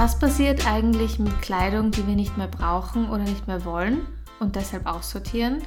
Was 0.00 0.16
passiert 0.16 0.64
eigentlich 0.64 1.18
mit 1.18 1.42
Kleidung, 1.42 1.90
die 1.90 2.06
wir 2.06 2.14
nicht 2.14 2.38
mehr 2.38 2.46
brauchen 2.46 3.10
oder 3.10 3.24
nicht 3.24 3.48
mehr 3.48 3.64
wollen 3.64 4.06
und 4.38 4.54
deshalb 4.54 4.86
aussortieren? 4.86 5.60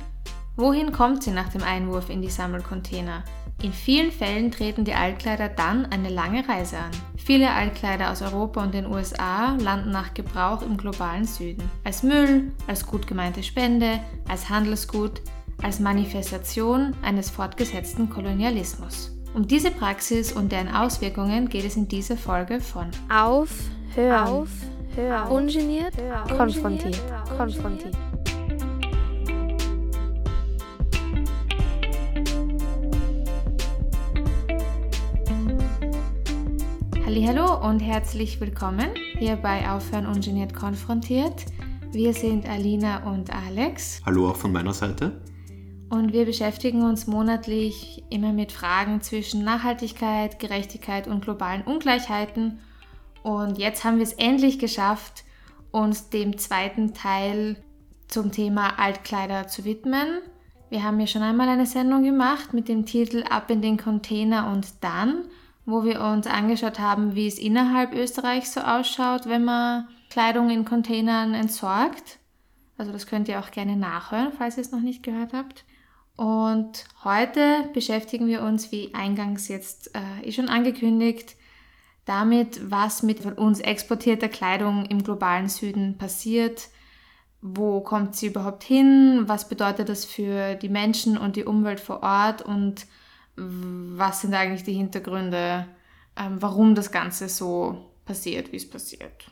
Wohin 0.55 0.93
kommt 0.93 1.21
sie 1.21 1.31
nach 1.31 1.49
dem 1.49 1.63
Einwurf 1.63 2.09
in 2.09 2.21
die 2.21 2.29
Sammelcontainer? 2.29 3.25
In 3.61 3.73
vielen 3.73 4.09
Fällen 4.09 4.49
treten 4.49 4.85
die 4.85 4.93
Altkleider 4.93 5.49
dann 5.49 5.85
eine 5.87 6.07
lange 6.07 6.47
Reise 6.47 6.77
an. 6.77 6.91
Viele 7.17 7.51
Altkleider 7.51 8.09
aus 8.09 8.21
Europa 8.21 8.63
und 8.63 8.73
den 8.73 8.85
USA 8.85 9.57
landen 9.57 9.91
nach 9.91 10.13
Gebrauch 10.13 10.61
im 10.61 10.77
globalen 10.77 11.25
Süden. 11.25 11.69
Als 11.83 12.01
Müll, 12.01 12.53
als 12.67 12.85
gut 12.85 13.07
gemeinte 13.07 13.43
Spende, 13.43 13.99
als 14.29 14.47
Handelsgut, 14.47 15.21
als 15.61 15.81
Manifestation 15.81 16.95
eines 17.01 17.29
fortgesetzten 17.29 18.09
Kolonialismus. 18.09 19.11
Um 19.33 19.45
diese 19.45 19.71
Praxis 19.71 20.31
und 20.31 20.53
deren 20.53 20.73
Auswirkungen 20.73 21.49
geht 21.49 21.65
es 21.65 21.75
in 21.75 21.89
dieser 21.89 22.15
Folge 22.15 22.61
von 22.61 22.91
Auf 23.09 23.49
Hör 23.93 24.25
auf, 24.25 24.47
hör 24.95 25.25
auf. 25.25 25.31
Ungeniert, 25.31 25.93
hör 25.97 26.23
auf. 26.23 26.37
konfrontiert, 26.37 27.01
konfrontiert. 27.35 27.93
Hallo 37.05 37.67
und 37.67 37.81
herzlich 37.81 38.39
willkommen 38.39 38.91
hier 39.19 39.35
bei 39.35 39.69
Aufhören 39.69 40.05
ungeniert 40.05 40.53
konfrontiert. 40.53 41.43
Wir 41.91 42.13
sind 42.13 42.47
Alina 42.47 43.11
und 43.11 43.29
Alex. 43.35 44.01
Hallo 44.05 44.29
auch 44.29 44.37
von 44.37 44.53
meiner 44.53 44.73
Seite. 44.73 45.19
Und 45.89 46.13
wir 46.13 46.25
beschäftigen 46.25 46.83
uns 46.83 47.07
monatlich 47.07 48.05
immer 48.09 48.31
mit 48.31 48.53
Fragen 48.53 49.01
zwischen 49.01 49.43
Nachhaltigkeit, 49.43 50.39
Gerechtigkeit 50.39 51.09
und 51.09 51.25
globalen 51.25 51.63
Ungleichheiten 51.63 52.59
und 53.23 53.57
jetzt 53.57 53.83
haben 53.83 53.97
wir 53.97 54.03
es 54.03 54.13
endlich 54.13 54.59
geschafft, 54.59 55.23
uns 55.71 56.09
dem 56.09 56.37
zweiten 56.37 56.93
Teil 56.93 57.57
zum 58.07 58.31
Thema 58.31 58.79
Altkleider 58.79 59.47
zu 59.47 59.63
widmen. 59.63 60.19
Wir 60.69 60.83
haben 60.83 60.99
ja 60.99 61.07
schon 61.07 61.21
einmal 61.21 61.49
eine 61.49 61.65
Sendung 61.65 62.03
gemacht 62.03 62.53
mit 62.53 62.67
dem 62.67 62.85
Titel 62.85 63.23
Ab 63.29 63.49
in 63.49 63.61
den 63.61 63.77
Container 63.77 64.51
und 64.51 64.83
dann, 64.83 65.25
wo 65.65 65.83
wir 65.83 66.01
uns 66.01 66.27
angeschaut 66.27 66.79
haben, 66.79 67.15
wie 67.15 67.27
es 67.27 67.39
innerhalb 67.39 67.93
Österreichs 67.93 68.53
so 68.53 68.61
ausschaut, 68.61 69.27
wenn 69.27 69.45
man 69.45 69.87
Kleidung 70.09 70.49
in 70.49 70.65
Containern 70.65 71.33
entsorgt. 71.33 72.19
Also 72.77 72.91
das 72.91 73.07
könnt 73.07 73.27
ihr 73.27 73.39
auch 73.39 73.51
gerne 73.51 73.75
nachhören, 73.75 74.31
falls 74.37 74.57
ihr 74.57 74.61
es 74.61 74.71
noch 74.71 74.81
nicht 74.81 75.03
gehört 75.03 75.33
habt. 75.33 75.65
Und 76.17 76.85
heute 77.03 77.69
beschäftigen 77.73 78.27
wir 78.27 78.41
uns, 78.41 78.71
wie 78.71 78.93
eingangs 78.93 79.47
jetzt 79.47 79.95
äh, 79.95 80.27
eh 80.27 80.31
schon 80.31 80.49
angekündigt, 80.49 81.35
damit, 82.05 82.71
was 82.71 83.03
mit 83.03 83.19
von 83.19 83.33
uns 83.33 83.59
exportierter 83.59 84.29
Kleidung 84.29 84.85
im 84.85 85.03
globalen 85.03 85.49
Süden 85.49 85.97
passiert. 85.97 86.69
Wo 87.41 87.81
kommt 87.81 88.15
sie 88.15 88.27
überhaupt 88.27 88.63
hin? 88.63 89.23
Was 89.25 89.47
bedeutet 89.47 89.89
das 89.89 90.05
für 90.05 90.55
die 90.55 90.69
Menschen 90.69 91.17
und 91.17 91.35
die 91.35 91.45
Umwelt 91.45 91.79
vor 91.79 92.03
Ort? 92.03 92.41
Und 92.41 92.85
was 93.35 94.21
sind 94.21 94.33
eigentlich 94.33 94.63
die 94.63 94.73
Hintergründe, 94.73 95.67
ähm, 96.17 96.41
warum 96.41 96.75
das 96.75 96.91
Ganze 96.91 97.29
so 97.29 97.91
passiert, 98.05 98.51
wie 98.51 98.57
es 98.57 98.69
passiert? 98.69 99.31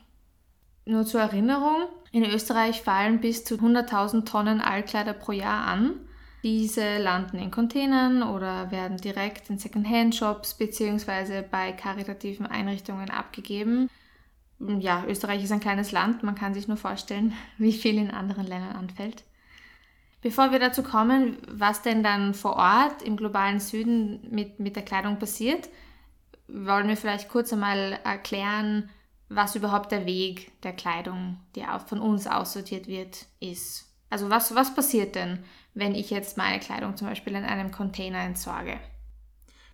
Nur 0.85 1.05
zur 1.05 1.21
Erinnerung, 1.21 1.87
in 2.11 2.23
Österreich 2.25 2.81
fallen 2.81 3.19
bis 3.21 3.43
zu 3.43 3.55
100.000 3.55 4.25
Tonnen 4.25 4.61
Altkleider 4.61 5.13
pro 5.13 5.33
Jahr 5.33 5.67
an. 5.67 5.99
Diese 6.43 6.97
landen 6.97 7.37
in 7.37 7.51
Containern 7.51 8.23
oder 8.23 8.71
werden 8.71 8.97
direkt 8.97 9.49
in 9.49 9.59
Secondhand-Shops 9.59 10.53
bzw. 10.53 11.41
bei 11.41 11.73
karitativen 11.73 12.45
Einrichtungen 12.45 13.09
abgegeben. 13.09 13.89
Ja, 14.59 15.03
Österreich 15.07 15.43
ist 15.43 15.51
ein 15.51 15.59
kleines 15.59 15.91
Land, 15.91 16.23
man 16.23 16.35
kann 16.35 16.53
sich 16.53 16.67
nur 16.67 16.77
vorstellen, 16.77 17.33
wie 17.57 17.73
viel 17.73 17.97
in 17.97 18.11
anderen 18.11 18.47
Ländern 18.47 18.75
anfällt. 18.75 19.23
Bevor 20.21 20.51
wir 20.51 20.59
dazu 20.59 20.83
kommen, 20.83 21.37
was 21.47 21.81
denn 21.81 22.03
dann 22.03 22.33
vor 22.33 22.57
Ort 22.57 23.01
im 23.01 23.15
globalen 23.15 23.59
Süden 23.59 24.19
mit, 24.29 24.59
mit 24.59 24.75
der 24.75 24.83
Kleidung 24.83 25.17
passiert, 25.17 25.69
wollen 26.47 26.89
wir 26.89 26.97
vielleicht 26.97 27.29
kurz 27.29 27.53
einmal 27.53 27.99
erklären, 28.03 28.89
was 29.29 29.55
überhaupt 29.55 29.91
der 29.91 30.05
Weg 30.05 30.51
der 30.63 30.73
Kleidung, 30.73 31.37
die 31.55 31.63
von 31.85 31.99
uns 31.99 32.27
aussortiert 32.27 32.87
wird, 32.87 33.27
ist. 33.39 33.88
Also 34.09 34.29
was, 34.29 34.55
was 34.55 34.73
passiert 34.73 35.15
denn, 35.15 35.39
wenn 35.73 35.95
ich 35.95 36.09
jetzt 36.09 36.37
meine 36.37 36.59
Kleidung 36.59 36.97
zum 36.97 37.07
Beispiel 37.07 37.35
in 37.35 37.43
einem 37.43 37.71
Container 37.71 38.19
entsorge? 38.19 38.79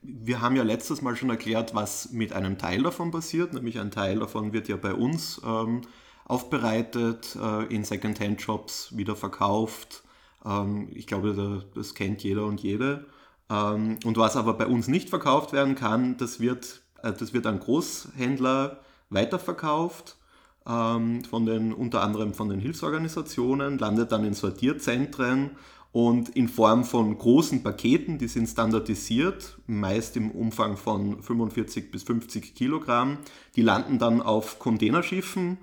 Wir 0.01 0.41
haben 0.41 0.55
ja 0.55 0.63
letztes 0.63 1.01
Mal 1.01 1.15
schon 1.15 1.29
erklärt, 1.29 1.73
was 1.73 2.11
mit 2.11 2.33
einem 2.33 2.57
Teil 2.57 2.83
davon 2.83 3.11
passiert, 3.11 3.53
nämlich 3.53 3.79
ein 3.79 3.91
Teil 3.91 4.19
davon 4.19 4.53
wird 4.53 4.67
ja 4.67 4.75
bei 4.75 4.93
uns 4.93 5.41
ähm, 5.43 5.81
aufbereitet, 6.25 7.35
äh, 7.41 7.65
in 7.73 7.83
Secondhand-Shops 7.83 8.95
wieder 8.95 9.15
verkauft. 9.15 10.03
Ähm, 10.45 10.89
ich 10.93 11.07
glaube, 11.07 11.65
das 11.73 11.95
kennt 11.95 12.23
jeder 12.23 12.45
und 12.45 12.61
jede. 12.61 13.05
Ähm, 13.49 13.97
und 14.03 14.17
was 14.17 14.35
aber 14.35 14.53
bei 14.53 14.67
uns 14.67 14.87
nicht 14.87 15.09
verkauft 15.09 15.53
werden 15.53 15.75
kann, 15.75 16.17
das 16.17 16.39
wird, 16.39 16.81
äh, 17.01 17.13
das 17.13 17.33
wird 17.33 17.47
an 17.47 17.59
Großhändler 17.59 18.81
weiterverkauft 19.09 20.17
von 20.65 21.45
den, 21.45 21.73
unter 21.73 22.01
anderem 22.01 22.33
von 22.33 22.49
den 22.49 22.59
Hilfsorganisationen, 22.59 23.77
landet 23.77 24.11
dann 24.11 24.25
in 24.25 24.33
Sortierzentren 24.33 25.51
und 25.91 26.29
in 26.29 26.49
Form 26.49 26.83
von 26.83 27.17
großen 27.17 27.63
Paketen, 27.63 28.17
die 28.17 28.27
sind 28.27 28.47
standardisiert, 28.47 29.57
meist 29.67 30.17
im 30.17 30.31
Umfang 30.31 30.75
von 30.75 31.21
45 31.21 31.89
bis 31.89 32.03
50 32.03 32.53
Kilogramm. 32.53 33.19
Die 33.55 33.61
landen 33.61 33.97
dann 33.97 34.21
auf 34.21 34.59
Containerschiffen, 34.59 35.57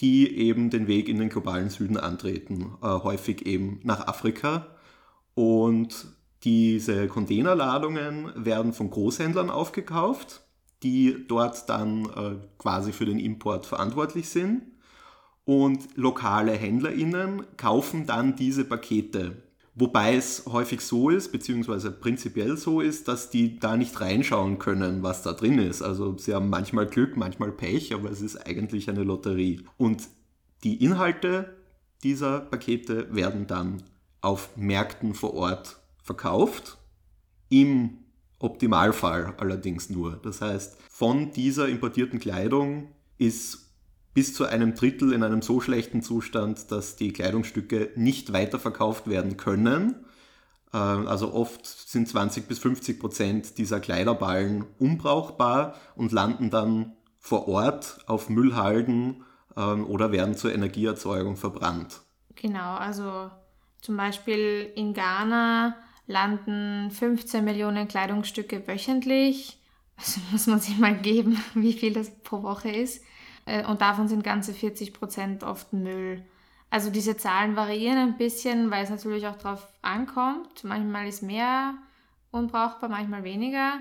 die 0.00 0.36
eben 0.36 0.68
den 0.68 0.88
Weg 0.88 1.08
in 1.08 1.18
den 1.18 1.30
globalen 1.30 1.70
Süden 1.70 1.96
antreten, 1.96 2.72
äh, 2.82 2.86
häufig 2.86 3.46
eben 3.46 3.80
nach 3.84 4.08
Afrika. 4.08 4.66
Und 5.34 6.06
diese 6.44 7.06
Containerladungen 7.06 8.32
werden 8.34 8.72
von 8.72 8.90
Großhändlern 8.90 9.48
aufgekauft 9.48 10.41
die 10.82 11.24
dort 11.28 11.68
dann 11.68 12.06
äh, 12.06 12.36
quasi 12.58 12.92
für 12.92 13.04
den 13.04 13.18
Import 13.18 13.66
verantwortlich 13.66 14.28
sind. 14.28 14.62
Und 15.44 15.96
lokale 15.96 16.52
HändlerInnen 16.52 17.42
kaufen 17.56 18.06
dann 18.06 18.36
diese 18.36 18.64
Pakete. 18.64 19.42
Wobei 19.74 20.16
es 20.16 20.44
häufig 20.46 20.82
so 20.82 21.08
ist, 21.08 21.32
beziehungsweise 21.32 21.90
prinzipiell 21.90 22.56
so 22.58 22.80
ist, 22.80 23.08
dass 23.08 23.30
die 23.30 23.58
da 23.58 23.76
nicht 23.76 23.98
reinschauen 24.00 24.58
können, 24.58 25.02
was 25.02 25.22
da 25.22 25.32
drin 25.32 25.58
ist. 25.58 25.80
Also 25.80 26.16
sie 26.18 26.34
haben 26.34 26.50
manchmal 26.50 26.86
Glück, 26.86 27.16
manchmal 27.16 27.52
Pech, 27.52 27.94
aber 27.94 28.10
es 28.10 28.20
ist 28.20 28.36
eigentlich 28.36 28.90
eine 28.90 29.02
Lotterie. 29.02 29.62
Und 29.78 30.08
die 30.62 30.84
Inhalte 30.84 31.56
dieser 32.02 32.40
Pakete 32.40 33.14
werden 33.14 33.46
dann 33.46 33.82
auf 34.20 34.56
Märkten 34.56 35.14
vor 35.14 35.32
Ort 35.34 35.80
verkauft. 36.02 36.76
Im 37.48 37.98
Optimalfall 38.42 39.34
allerdings 39.38 39.88
nur. 39.88 40.16
Das 40.22 40.40
heißt, 40.40 40.76
von 40.90 41.32
dieser 41.32 41.68
importierten 41.68 42.18
Kleidung 42.18 42.88
ist 43.18 43.70
bis 44.14 44.34
zu 44.34 44.44
einem 44.44 44.74
Drittel 44.74 45.12
in 45.12 45.22
einem 45.22 45.42
so 45.42 45.60
schlechten 45.60 46.02
Zustand, 46.02 46.70
dass 46.70 46.96
die 46.96 47.12
Kleidungsstücke 47.12 47.92
nicht 47.96 48.32
weiterverkauft 48.32 49.08
werden 49.08 49.36
können. 49.36 50.04
Äh, 50.72 50.76
also 50.76 51.32
oft 51.32 51.66
sind 51.66 52.08
20 52.08 52.46
bis 52.46 52.58
50 52.58 53.00
Prozent 53.00 53.58
dieser 53.58 53.80
Kleiderballen 53.80 54.64
unbrauchbar 54.78 55.74
und 55.96 56.12
landen 56.12 56.50
dann 56.50 56.92
vor 57.18 57.48
Ort 57.48 58.00
auf 58.06 58.28
Müllhalden 58.28 59.24
ähm, 59.56 59.86
oder 59.86 60.12
werden 60.12 60.36
zur 60.36 60.52
Energieerzeugung 60.52 61.36
verbrannt. 61.36 62.00
Genau, 62.34 62.74
also 62.74 63.30
zum 63.80 63.96
Beispiel 63.96 64.72
in 64.74 64.92
Ghana 64.94 65.76
landen 66.06 66.90
15 66.90 67.44
Millionen 67.44 67.88
Kleidungsstücke 67.88 68.66
wöchentlich. 68.66 69.58
Also 69.96 70.20
muss 70.32 70.46
man 70.46 70.60
sich 70.60 70.78
mal 70.78 70.96
geben, 70.96 71.42
wie 71.54 71.72
viel 71.72 71.92
das 71.92 72.10
pro 72.22 72.42
Woche 72.42 72.70
ist. 72.70 73.04
Äh, 73.46 73.64
und 73.66 73.80
davon 73.80 74.08
sind 74.08 74.24
ganze 74.24 74.52
40 74.52 74.92
Prozent 74.92 75.42
oft 75.42 75.72
Müll. 75.72 76.24
Also 76.70 76.90
diese 76.90 77.16
Zahlen 77.16 77.54
variieren 77.54 77.98
ein 77.98 78.16
bisschen, 78.16 78.70
weil 78.70 78.84
es 78.84 78.90
natürlich 78.90 79.26
auch 79.26 79.36
darauf 79.36 79.68
ankommt. 79.82 80.64
Manchmal 80.64 81.06
ist 81.06 81.22
mehr 81.22 81.74
unbrauchbar, 82.30 82.88
manchmal 82.88 83.24
weniger. 83.24 83.80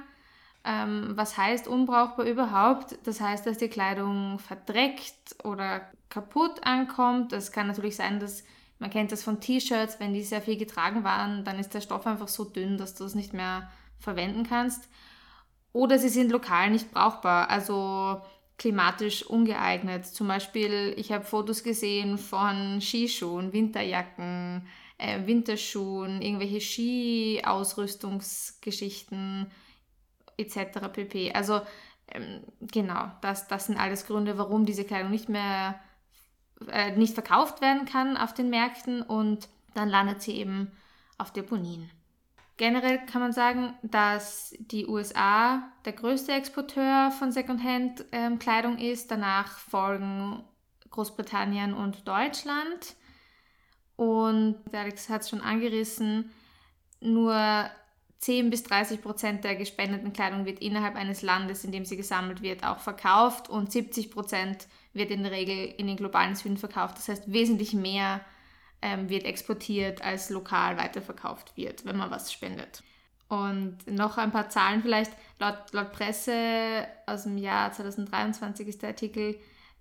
Ähm, 0.63 1.13
was 1.15 1.37
heißt 1.37 1.67
unbrauchbar 1.67 2.25
überhaupt? 2.25 2.99
Das 3.05 3.21
heißt, 3.21 3.47
dass 3.47 3.57
die 3.57 3.69
Kleidung 3.69 4.39
verdreckt 4.39 5.37
oder 5.43 5.89
kaputt 6.09 6.65
ankommt. 6.65 7.33
Es 7.33 7.51
kann 7.51 7.67
natürlich 7.67 7.95
sein, 7.95 8.19
dass 8.19 8.43
man 8.81 8.89
kennt 8.89 9.11
das 9.11 9.23
von 9.23 9.39
T-Shirts, 9.39 9.99
wenn 9.99 10.15
die 10.15 10.23
sehr 10.23 10.41
viel 10.41 10.57
getragen 10.57 11.03
waren, 11.03 11.45
dann 11.45 11.59
ist 11.59 11.75
der 11.75 11.81
Stoff 11.81 12.07
einfach 12.07 12.27
so 12.27 12.45
dünn, 12.45 12.79
dass 12.79 12.95
du 12.95 13.03
es 13.03 13.13
nicht 13.13 13.31
mehr 13.31 13.69
verwenden 13.99 14.43
kannst. 14.43 14.89
Oder 15.71 15.99
sie 15.99 16.09
sind 16.09 16.31
lokal 16.31 16.71
nicht 16.71 16.91
brauchbar, 16.91 17.51
also 17.51 18.23
klimatisch 18.57 19.23
ungeeignet. 19.23 20.07
Zum 20.07 20.27
Beispiel, 20.27 20.95
ich 20.97 21.11
habe 21.11 21.23
Fotos 21.23 21.61
gesehen 21.61 22.17
von 22.17 22.81
Skischuhen, 22.81 23.53
Winterjacken, 23.53 24.65
äh, 24.97 25.27
Winterschuhen, 25.27 26.23
irgendwelche 26.23 26.59
Skiausrüstungsgeschichten 26.59 29.51
etc. 30.37 30.57
pp. 30.91 31.33
Also 31.33 31.61
ähm, 32.07 32.41
genau, 32.61 33.11
das, 33.21 33.47
das 33.47 33.67
sind 33.67 33.77
alles 33.77 34.07
Gründe, 34.07 34.39
warum 34.39 34.65
diese 34.65 34.85
Kleidung 34.85 35.11
nicht 35.11 35.29
mehr 35.29 35.79
äh, 36.71 36.95
nicht 36.95 37.13
verkauft 37.13 37.61
werden 37.61 37.85
kann 37.85 38.17
auf 38.17 38.33
den 38.33 38.49
Märkten 38.49 39.01
und 39.01 39.47
dann 39.73 39.89
landet 39.89 40.21
sie 40.21 40.35
eben 40.35 40.71
auf 41.17 41.31
Deponien. 41.31 41.89
Generell 42.57 43.05
kann 43.05 43.21
man 43.21 43.31
sagen, 43.31 43.73
dass 43.81 44.53
die 44.59 44.85
USA 44.85 45.63
der 45.85 45.93
größte 45.93 46.31
Exporteur 46.33 47.11
von 47.11 47.31
Secondhand-Kleidung 47.31 48.77
ähm, 48.77 48.91
ist. 48.91 49.09
Danach 49.09 49.57
folgen 49.57 50.43
Großbritannien 50.91 51.73
und 51.73 52.07
Deutschland. 52.07 52.95
Und 53.95 54.57
Alex 54.73 55.09
hat 55.09 55.21
es 55.21 55.29
schon 55.29 55.41
angerissen, 55.41 56.31
nur 56.99 57.69
10 58.19 58.51
bis 58.51 58.63
30 58.63 59.01
Prozent 59.01 59.43
der 59.43 59.55
gespendeten 59.55 60.13
Kleidung 60.13 60.45
wird 60.45 60.59
innerhalb 60.59 60.95
eines 60.95 61.23
Landes, 61.23 61.63
in 61.63 61.71
dem 61.71 61.85
sie 61.85 61.97
gesammelt 61.97 62.43
wird, 62.43 62.63
auch 62.63 62.79
verkauft 62.79 63.49
und 63.49 63.71
70 63.71 64.11
Prozent 64.11 64.67
wird 64.93 65.11
in 65.11 65.23
der 65.23 65.31
Regel 65.31 65.73
in 65.77 65.87
den 65.87 65.97
globalen 65.97 66.35
Süden 66.35 66.57
verkauft. 66.57 66.97
Das 66.97 67.07
heißt, 67.07 67.31
wesentlich 67.31 67.73
mehr 67.73 68.21
ähm, 68.81 69.09
wird 69.09 69.25
exportiert, 69.25 70.01
als 70.01 70.29
lokal 70.29 70.77
weiterverkauft 70.77 71.55
wird, 71.55 71.85
wenn 71.85 71.97
man 71.97 72.11
was 72.11 72.31
spendet. 72.31 72.83
Und 73.27 73.77
noch 73.87 74.17
ein 74.17 74.31
paar 74.31 74.49
Zahlen 74.49 74.81
vielleicht. 74.81 75.13
Laut, 75.39 75.71
laut 75.71 75.93
Presse 75.93 76.85
aus 77.05 77.23
dem 77.23 77.37
Jahr 77.37 77.71
2023 77.71 78.67
ist 78.67 78.81
der 78.81 78.89
Artikel, 78.89 79.39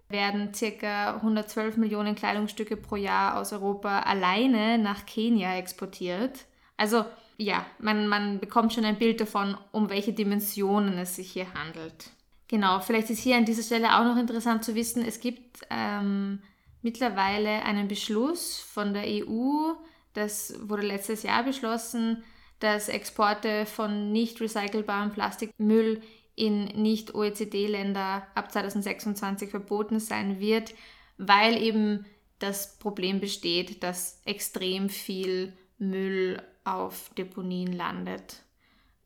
werden 0.09 0.53
ca. 0.53 1.17
112 1.17 1.77
Millionen 1.77 2.15
Kleidungsstücke 2.15 2.77
pro 2.77 2.97
Jahr 2.97 3.39
aus 3.39 3.53
Europa 3.53 4.01
alleine 4.01 4.79
nach 4.79 5.07
Kenia 5.07 5.57
exportiert. 5.57 6.47
Also 6.77 7.05
ja, 7.39 7.65
man, 7.79 8.07
man 8.07 8.39
bekommt 8.39 8.73
schon 8.73 8.85
ein 8.85 8.99
Bild 8.99 9.21
davon, 9.21 9.57
um 9.73 9.89
welche 9.89 10.13
Dimensionen 10.13 10.99
es 10.99 11.17
sich 11.17 11.33
hier 11.33 11.53
handelt. 11.55 12.11
Genau, 12.51 12.81
vielleicht 12.81 13.11
ist 13.11 13.21
hier 13.21 13.37
an 13.37 13.45
dieser 13.45 13.63
Stelle 13.63 13.97
auch 13.97 14.03
noch 14.03 14.17
interessant 14.17 14.65
zu 14.65 14.75
wissen, 14.75 15.05
es 15.05 15.21
gibt 15.21 15.61
ähm, 15.71 16.43
mittlerweile 16.83 17.63
einen 17.63 17.87
Beschluss 17.87 18.59
von 18.59 18.93
der 18.93 19.05
EU, 19.07 19.75
das 20.15 20.59
wurde 20.69 20.83
letztes 20.85 21.23
Jahr 21.23 21.45
beschlossen, 21.45 22.25
dass 22.59 22.89
Exporte 22.89 23.67
von 23.67 24.11
nicht 24.11 24.41
recycelbarem 24.41 25.13
Plastikmüll 25.13 26.03
in 26.35 26.65
Nicht-OECD-Länder 26.65 28.27
ab 28.35 28.51
2026 28.51 29.49
verboten 29.49 30.01
sein 30.01 30.41
wird, 30.41 30.75
weil 31.19 31.57
eben 31.63 32.05
das 32.41 32.81
Problem 32.81 33.21
besteht, 33.21 33.85
dass 33.85 34.23
extrem 34.25 34.89
viel 34.89 35.53
Müll 35.79 36.43
auf 36.65 37.13
Deponien 37.17 37.73
landet. 37.73 38.43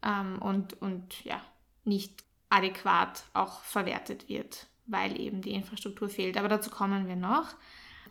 Ähm, 0.02 0.40
und, 0.40 0.80
und 0.80 1.22
ja, 1.26 1.42
nicht 1.84 2.24
adäquat 2.54 3.24
auch 3.32 3.62
verwertet 3.62 4.28
wird 4.28 4.66
weil 4.86 5.18
eben 5.20 5.40
die 5.40 5.52
Infrastruktur 5.52 6.08
fehlt. 6.08 6.36
Aber 6.36 6.48
dazu 6.48 6.70
kommen 6.70 7.08
wir 7.08 7.16
noch. 7.16 7.54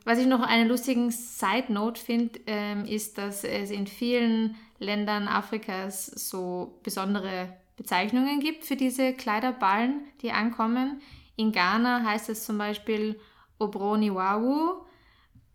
Was 0.05 0.19
ich 0.19 0.25
noch 0.25 0.41
einen 0.41 0.67
lustigen 0.67 1.11
Side 1.11 1.71
Note 1.71 2.01
finde, 2.01 2.39
ähm, 2.47 2.85
ist, 2.85 3.17
dass 3.17 3.43
es 3.43 3.71
in 3.71 3.87
vielen 3.87 4.55
Ländern 4.79 5.27
Afrikas 5.27 6.07
so 6.07 6.79
besondere 6.83 7.55
Bezeichnungen 7.77 8.39
gibt 8.39 8.65
für 8.65 8.75
diese 8.75 9.13
Kleiderballen, 9.13 10.01
die 10.21 10.31
ankommen. 10.31 11.01
In 11.35 11.51
Ghana 11.51 12.03
heißt 12.03 12.29
es 12.29 12.45
zum 12.45 12.57
Beispiel 12.57 13.19
Obroniwawu. 13.59 14.85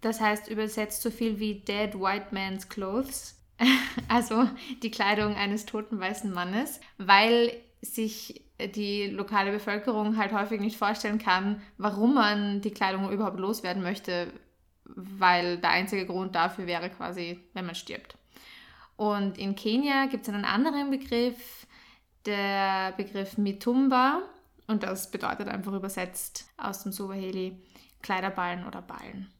Das 0.00 0.20
heißt 0.20 0.48
übersetzt 0.48 1.02
so 1.02 1.10
viel 1.10 1.38
wie 1.40 1.60
Dead 1.60 1.94
White 1.94 2.28
Man's 2.30 2.68
Clothes. 2.68 3.34
also 4.08 4.48
die 4.82 4.90
Kleidung 4.90 5.34
eines 5.34 5.66
toten 5.66 6.00
weißen 6.00 6.32
Mannes, 6.32 6.80
weil 6.96 7.52
sich 7.82 8.47
die 8.60 9.06
lokale 9.06 9.52
Bevölkerung 9.52 10.16
halt 10.16 10.32
häufig 10.32 10.60
nicht 10.60 10.76
vorstellen 10.76 11.18
kann, 11.18 11.62
warum 11.76 12.14
man 12.14 12.60
die 12.60 12.72
Kleidung 12.72 13.10
überhaupt 13.12 13.38
loswerden 13.38 13.82
möchte, 13.82 14.32
weil 14.84 15.58
der 15.58 15.70
einzige 15.70 16.06
Grund 16.06 16.34
dafür 16.34 16.66
wäre 16.66 16.90
quasi, 16.90 17.38
wenn 17.54 17.66
man 17.66 17.74
stirbt. 17.74 18.16
Und 18.96 19.38
in 19.38 19.54
Kenia 19.54 20.06
gibt 20.06 20.26
es 20.26 20.34
einen 20.34 20.44
anderen 20.44 20.90
Begriff, 20.90 21.66
der 22.26 22.92
Begriff 22.96 23.38
Mitumba, 23.38 24.22
und 24.66 24.82
das 24.82 25.10
bedeutet 25.10 25.48
einfach 25.48 25.72
übersetzt 25.72 26.50
aus 26.56 26.82
dem 26.82 26.92
Swahili 26.92 27.62
Kleiderballen 28.02 28.66
oder 28.66 28.82
Ballen. 28.82 29.32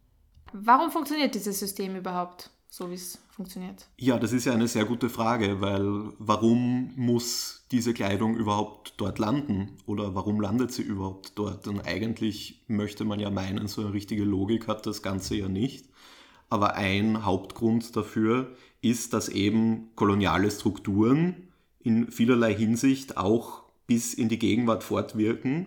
Warum 0.52 0.90
funktioniert 0.90 1.34
dieses 1.34 1.58
System 1.58 1.96
überhaupt? 1.96 2.50
So 2.70 2.90
wie 2.90 2.94
es 2.94 3.18
funktioniert? 3.30 3.86
Ja, 3.96 4.18
das 4.18 4.32
ist 4.32 4.44
ja 4.44 4.52
eine 4.52 4.68
sehr 4.68 4.84
gute 4.84 5.08
Frage, 5.08 5.60
weil 5.60 6.12
warum 6.18 6.92
muss 6.96 7.66
diese 7.70 7.94
Kleidung 7.94 8.36
überhaupt 8.36 8.94
dort 8.98 9.18
landen 9.18 9.76
oder 9.86 10.14
warum 10.14 10.40
landet 10.40 10.72
sie 10.72 10.82
überhaupt 10.82 11.32
dort? 11.36 11.66
Und 11.66 11.80
eigentlich 11.80 12.62
möchte 12.68 13.04
man 13.04 13.20
ja 13.20 13.30
meinen, 13.30 13.68
so 13.68 13.82
eine 13.82 13.92
richtige 13.92 14.24
Logik 14.24 14.68
hat 14.68 14.86
das 14.86 15.02
Ganze 15.02 15.36
ja 15.36 15.48
nicht. 15.48 15.86
Aber 16.50 16.74
ein 16.74 17.24
Hauptgrund 17.24 17.94
dafür 17.96 18.54
ist, 18.80 19.12
dass 19.12 19.28
eben 19.28 19.90
koloniale 19.94 20.50
Strukturen 20.50 21.48
in 21.80 22.10
vielerlei 22.10 22.54
Hinsicht 22.54 23.16
auch 23.16 23.62
bis 23.86 24.14
in 24.14 24.28
die 24.28 24.38
Gegenwart 24.38 24.84
fortwirken, 24.84 25.66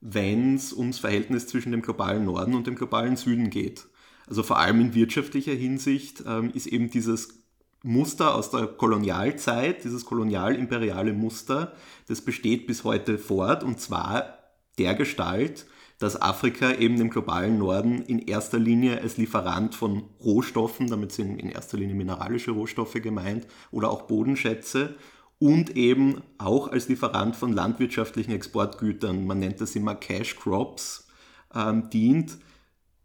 wenn 0.00 0.56
es 0.56 0.72
ums 0.72 0.98
Verhältnis 0.98 1.46
zwischen 1.46 1.72
dem 1.72 1.82
globalen 1.82 2.24
Norden 2.24 2.54
und 2.54 2.66
dem 2.66 2.74
globalen 2.74 3.16
Süden 3.16 3.50
geht. 3.50 3.86
Also 4.26 4.42
vor 4.42 4.58
allem 4.58 4.80
in 4.80 4.94
wirtschaftlicher 4.94 5.52
Hinsicht 5.52 6.24
ähm, 6.26 6.50
ist 6.54 6.66
eben 6.66 6.90
dieses 6.90 7.42
Muster 7.82 8.34
aus 8.34 8.50
der 8.50 8.66
Kolonialzeit, 8.66 9.84
dieses 9.84 10.04
kolonial-imperiale 10.04 11.12
Muster, 11.12 11.72
das 12.06 12.20
besteht 12.20 12.66
bis 12.66 12.84
heute 12.84 13.18
fort 13.18 13.64
und 13.64 13.80
zwar 13.80 14.38
der 14.78 14.94
Gestalt, 14.94 15.66
dass 15.98 16.20
Afrika 16.20 16.72
eben 16.72 16.96
dem 16.96 17.10
globalen 17.10 17.58
Norden 17.58 18.02
in 18.02 18.18
erster 18.18 18.58
Linie 18.58 19.00
als 19.00 19.16
Lieferant 19.18 19.74
von 19.74 20.04
Rohstoffen, 20.20 20.88
damit 20.88 21.12
sind 21.12 21.38
in 21.38 21.48
erster 21.48 21.76
Linie 21.76 21.94
mineralische 21.94 22.50
Rohstoffe 22.50 22.94
gemeint, 22.94 23.46
oder 23.70 23.90
auch 23.90 24.02
Bodenschätze 24.02 24.96
und 25.38 25.76
eben 25.76 26.22
auch 26.38 26.70
als 26.70 26.88
Lieferant 26.88 27.36
von 27.36 27.52
landwirtschaftlichen 27.52 28.32
Exportgütern, 28.32 29.26
man 29.26 29.38
nennt 29.38 29.60
das 29.60 29.76
immer 29.76 29.94
Cash 29.94 30.36
Crops, 30.36 31.08
ähm, 31.54 31.90
dient 31.90 32.38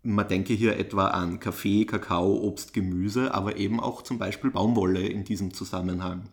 man 0.08 0.28
denke 0.28 0.54
hier 0.54 0.78
etwa 0.78 1.08
an 1.08 1.40
Kaffee, 1.40 1.86
Kakao, 1.86 2.42
Obst, 2.42 2.74
Gemüse, 2.74 3.34
aber 3.34 3.58
eben 3.58 3.80
auch 3.80 4.02
zum 4.02 4.18
Beispiel 4.18 4.52
Baumwolle 4.52 5.06
in 5.06 5.24
diesem 5.26 5.54
Zusammenhang. 5.54 6.30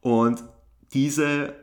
Und 0.00 0.44
diese 0.92 1.54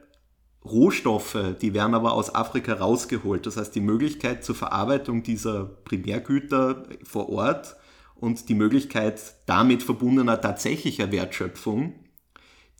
Rohstoffe, 0.66 1.56
die 1.62 1.74
werden 1.74 1.96
aber 1.96 2.14
aus 2.14 2.36
Afrika 2.36 2.74
rausgeholt. 2.74 3.46
Das 3.46 3.58
heißt, 3.58 3.74
die 3.74 3.82
Möglichkeit 3.82 4.44
zur 4.44 4.56
Verarbeitung 4.56 5.24
dieser 5.24 5.64
Primärgüter 5.64 6.84
vor 7.04 7.30
Ort 7.30 7.78
und 8.16 8.50
die 8.50 8.56
Möglichkeit 8.56 9.20
damit 9.46 9.84
verbundener 9.84 10.40
tatsächlicher 10.40 11.12
Wertschöpfung, 11.12 11.96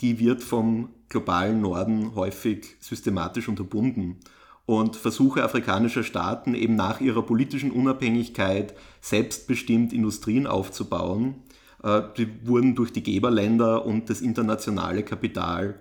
die 0.02 0.20
wird 0.20 0.44
vom 0.44 0.90
globalen 1.10 1.62
Norden 1.62 2.16
häufig 2.16 2.76
systematisch 2.80 3.48
unterbunden 3.48 4.20
und 4.72 4.96
Versuche 4.96 5.44
afrikanischer 5.44 6.04
Staaten 6.04 6.54
eben 6.54 6.76
nach 6.76 7.02
ihrer 7.02 7.24
politischen 7.24 7.72
Unabhängigkeit 7.72 8.74
selbstbestimmt 9.02 9.92
Industrien 9.92 10.48
aufzubauen, 10.48 11.36
äh, 11.84 12.02
die 12.16 12.48
wurden 12.48 12.74
durch 12.74 12.94
die 12.94 13.04
Geberländer 13.04 13.86
und 13.86 14.10
das 14.10 14.22
internationale 14.22 15.04
Kapital 15.04 15.78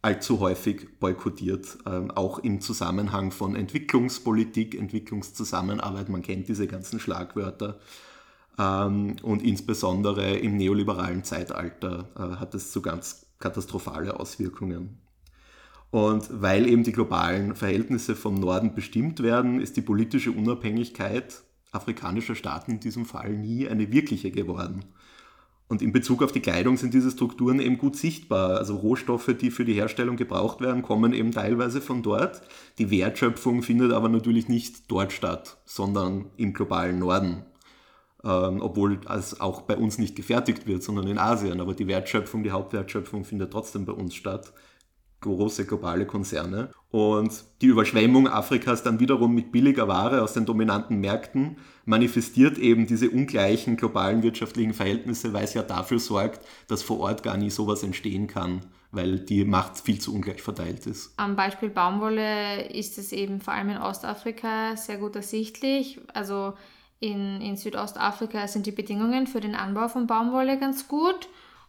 allzu 0.00 0.40
häufig 0.40 0.98
boykottiert, 1.00 1.76
ähm, 1.84 2.10
auch 2.10 2.38
im 2.38 2.62
Zusammenhang 2.62 3.30
von 3.30 3.54
Entwicklungspolitik, 3.54 4.74
Entwicklungszusammenarbeit, 4.74 6.08
man 6.08 6.22
kennt 6.22 6.48
diese 6.48 6.66
ganzen 6.66 7.00
Schlagwörter. 7.00 7.78
Ähm, 8.58 9.16
und 9.22 9.42
insbesondere 9.42 10.36
im 10.38 10.56
neoliberalen 10.56 11.24
Zeitalter 11.24 12.08
äh, 12.16 12.36
hat 12.40 12.54
es 12.54 12.72
zu 12.72 12.80
ganz 12.80 13.26
katastrophale 13.38 14.18
Auswirkungen. 14.18 14.98
Und 15.90 16.28
weil 16.30 16.66
eben 16.68 16.82
die 16.82 16.92
globalen 16.92 17.54
Verhältnisse 17.54 18.14
vom 18.14 18.34
Norden 18.34 18.74
bestimmt 18.74 19.22
werden, 19.22 19.60
ist 19.60 19.76
die 19.76 19.82
politische 19.82 20.32
Unabhängigkeit 20.32 21.42
afrikanischer 21.70 22.34
Staaten 22.34 22.72
in 22.72 22.80
diesem 22.80 23.04
Fall 23.04 23.32
nie 23.34 23.68
eine 23.68 23.92
wirkliche 23.92 24.30
geworden. 24.30 24.84
Und 25.68 25.82
in 25.82 25.92
Bezug 25.92 26.22
auf 26.22 26.32
die 26.32 26.40
Kleidung 26.40 26.78
sind 26.78 26.94
diese 26.94 27.10
Strukturen 27.10 27.60
eben 27.60 27.76
gut 27.76 27.94
sichtbar. 27.94 28.56
Also 28.56 28.76
Rohstoffe, 28.76 29.34
die 29.38 29.50
für 29.50 29.66
die 29.66 29.74
Herstellung 29.74 30.16
gebraucht 30.16 30.62
werden, 30.62 30.80
kommen 30.80 31.12
eben 31.12 31.30
teilweise 31.30 31.82
von 31.82 32.02
dort. 32.02 32.40
Die 32.78 32.90
Wertschöpfung 32.90 33.62
findet 33.62 33.92
aber 33.92 34.08
natürlich 34.08 34.48
nicht 34.48 34.90
dort 34.90 35.12
statt, 35.12 35.58
sondern 35.66 36.30
im 36.38 36.54
globalen 36.54 36.98
Norden. 36.98 37.44
Ähm, 38.24 38.62
obwohl 38.62 38.98
es 39.10 39.40
auch 39.40 39.60
bei 39.60 39.76
uns 39.76 39.98
nicht 39.98 40.16
gefertigt 40.16 40.66
wird, 40.66 40.82
sondern 40.82 41.06
in 41.06 41.18
Asien. 41.18 41.60
Aber 41.60 41.74
die 41.74 41.86
Wertschöpfung, 41.86 42.42
die 42.42 42.50
Hauptwertschöpfung 42.50 43.24
findet 43.24 43.52
trotzdem 43.52 43.84
bei 43.84 43.92
uns 43.92 44.14
statt 44.14 44.54
große 45.20 45.66
globale 45.66 46.06
Konzerne. 46.06 46.70
Und 46.90 47.44
die 47.60 47.66
Überschwemmung 47.66 48.28
Afrikas 48.28 48.82
dann 48.82 49.00
wiederum 49.00 49.34
mit 49.34 49.52
billiger 49.52 49.88
Ware 49.88 50.22
aus 50.22 50.32
den 50.32 50.46
dominanten 50.46 51.00
Märkten 51.00 51.58
manifestiert 51.84 52.58
eben 52.58 52.86
diese 52.86 53.10
ungleichen 53.10 53.76
globalen 53.76 54.22
wirtschaftlichen 54.22 54.74
Verhältnisse, 54.74 55.32
weil 55.32 55.44
es 55.44 55.54
ja 55.54 55.62
dafür 55.62 55.98
sorgt, 55.98 56.46
dass 56.68 56.82
vor 56.82 57.00
Ort 57.00 57.22
gar 57.22 57.36
nie 57.36 57.50
sowas 57.50 57.82
entstehen 57.82 58.26
kann, 58.26 58.60
weil 58.90 59.18
die 59.18 59.44
Macht 59.44 59.78
viel 59.78 60.00
zu 60.00 60.14
ungleich 60.14 60.42
verteilt 60.42 60.86
ist. 60.86 61.12
Am 61.18 61.36
Beispiel 61.36 61.68
Baumwolle 61.68 62.68
ist 62.70 62.96
es 62.96 63.12
eben 63.12 63.40
vor 63.40 63.54
allem 63.54 63.70
in 63.70 63.78
Ostafrika 63.78 64.76
sehr 64.76 64.96
gut 64.96 65.16
ersichtlich. 65.16 66.00
Also 66.14 66.54
in, 67.00 67.40
in 67.40 67.56
Südostafrika 67.56 68.48
sind 68.48 68.66
die 68.66 68.72
Bedingungen 68.72 69.26
für 69.26 69.40
den 69.40 69.54
Anbau 69.54 69.88
von 69.88 70.06
Baumwolle 70.06 70.58
ganz 70.58 70.88
gut 70.88 71.28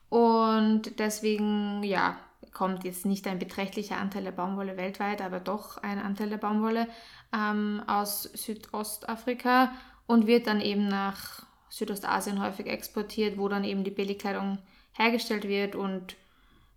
und 0.10 0.98
deswegen, 0.98 1.84
ja, 1.84 2.18
kommt 2.54 2.84
jetzt 2.84 3.06
nicht 3.06 3.28
ein 3.28 3.40
beträchtlicher 3.40 3.98
Anteil 3.98 4.24
der 4.24 4.32
Baumwolle 4.32 4.78
weltweit, 4.78 5.22
aber 5.22 5.40
doch 5.40 5.78
ein 5.78 6.00
Anteil 6.00 6.30
der 6.30 6.38
Baumwolle 6.38 6.88
ähm, 7.34 7.84
aus 7.88 8.24
Südostafrika 8.24 9.72
und 10.08 10.28
wird 10.28 10.48
dann 10.48 10.62
eben 10.62 10.88
nach 10.88 11.44
Südostasien 11.70 12.42
häufig 12.42 12.68
exportiert, 12.68 13.38
wo 13.38 13.48
dann 13.48 13.64
eben 13.64 13.84
die 13.84 13.92
Billigkleidung 13.92 14.60
hergestellt 14.94 15.48
wird 15.48 15.76
und 15.76 16.16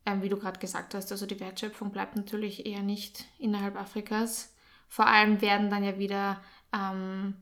ähm, 0.05 0.23
wie 0.23 0.29
du 0.29 0.37
gerade 0.37 0.61
gesagt 0.61 0.95
hast, 0.95 1.13
also 1.13 1.27
die 1.27 1.41
Wertschöpfung 1.41 1.91
bleibt 1.91 2.17
natürlich 2.17 2.67
eher 2.67 2.83
nicht 2.83 3.25
innerhalb 3.39 3.77
Afrikas. 3.77 4.55
Vor 4.89 5.07
allem 5.07 5.41
werden 5.41 5.71
dann 5.71 5.85
ja 5.85 5.99
wieder 5.99 6.41
ähm, 6.75 7.35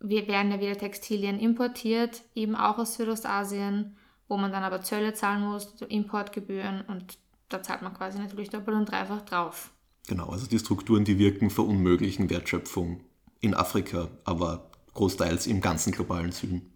wir 0.00 0.28
werden 0.28 0.52
ja 0.52 0.60
wieder 0.60 0.76
Textilien 0.76 1.38
importiert, 1.38 2.22
eben 2.34 2.54
auch 2.54 2.78
aus 2.78 2.96
Südostasien, 2.96 3.96
wo 4.28 4.36
man 4.36 4.52
dann 4.52 4.62
aber 4.62 4.82
Zölle 4.82 5.14
zahlen 5.14 5.44
muss, 5.44 5.72
Importgebühren 5.82 6.82
und 6.82 7.18
da 7.48 7.62
zahlt 7.62 7.82
man 7.82 7.94
quasi 7.94 8.18
natürlich 8.18 8.50
doppelt 8.50 8.76
und 8.76 8.90
dreifach 8.90 9.22
drauf. 9.22 9.70
Genau, 10.06 10.28
also 10.28 10.46
die 10.46 10.58
Strukturen, 10.58 11.04
die 11.04 11.18
wirken, 11.18 11.50
verunmöglichen 11.50 12.28
Wertschöpfung 12.28 13.00
in 13.40 13.54
Afrika, 13.54 14.08
aber 14.24 14.70
großteils 14.92 15.46
im 15.46 15.60
ganzen 15.60 15.92
globalen 15.92 16.32
Süden. 16.32 16.72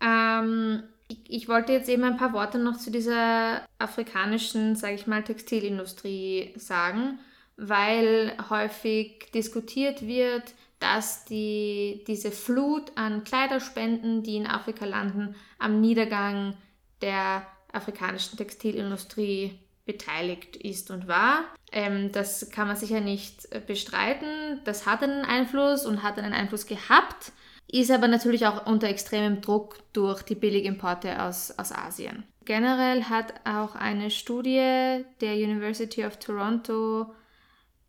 Ähm, 0.00 0.82
ich, 1.08 1.18
ich, 1.30 1.48
wollte 1.48 1.72
jetzt 1.72 1.88
eben 1.88 2.04
ein 2.04 2.16
paar 2.16 2.32
Worte 2.32 2.58
noch 2.58 2.78
zu 2.78 2.90
dieser 2.90 3.62
afrikanischen, 3.78 4.76
sage 4.76 4.94
ich 4.94 5.06
mal, 5.06 5.22
Textilindustrie 5.22 6.54
sagen, 6.56 7.18
weil 7.56 8.36
häufig 8.50 9.30
diskutiert 9.32 10.06
wird, 10.06 10.54
dass 10.80 11.24
die, 11.24 12.04
diese 12.06 12.30
Flut 12.30 12.92
an 12.96 13.24
Kleiderspenden, 13.24 14.22
die 14.22 14.36
in 14.36 14.46
Afrika 14.46 14.84
landen, 14.84 15.34
am 15.58 15.80
Niedergang 15.80 16.56
der 17.00 17.46
afrikanischen 17.72 18.36
Textilindustrie 18.36 19.58
beteiligt 19.84 20.56
ist 20.56 20.90
und 20.90 21.08
war. 21.08 21.44
Ähm, 21.72 22.12
das 22.12 22.50
kann 22.50 22.68
man 22.68 22.76
sicher 22.76 23.00
nicht 23.00 23.52
äh, 23.52 23.60
bestreiten. 23.60 24.60
Das 24.64 24.86
hat 24.86 25.02
einen 25.02 25.24
Einfluss 25.24 25.86
und 25.86 26.02
hat 26.02 26.18
einen 26.18 26.32
Einfluss 26.32 26.66
gehabt, 26.66 27.32
ist 27.70 27.90
aber 27.90 28.08
natürlich 28.08 28.46
auch 28.46 28.66
unter 28.66 28.88
extremem 28.88 29.40
Druck 29.40 29.78
durch 29.92 30.22
die 30.22 30.34
Billigimporte 30.34 31.22
aus, 31.22 31.58
aus 31.58 31.72
Asien. 31.72 32.24
Generell 32.44 33.04
hat 33.04 33.34
auch 33.44 33.74
eine 33.74 34.10
Studie 34.10 35.04
der 35.20 35.34
University 35.34 36.04
of 36.04 36.18
Toronto 36.18 37.14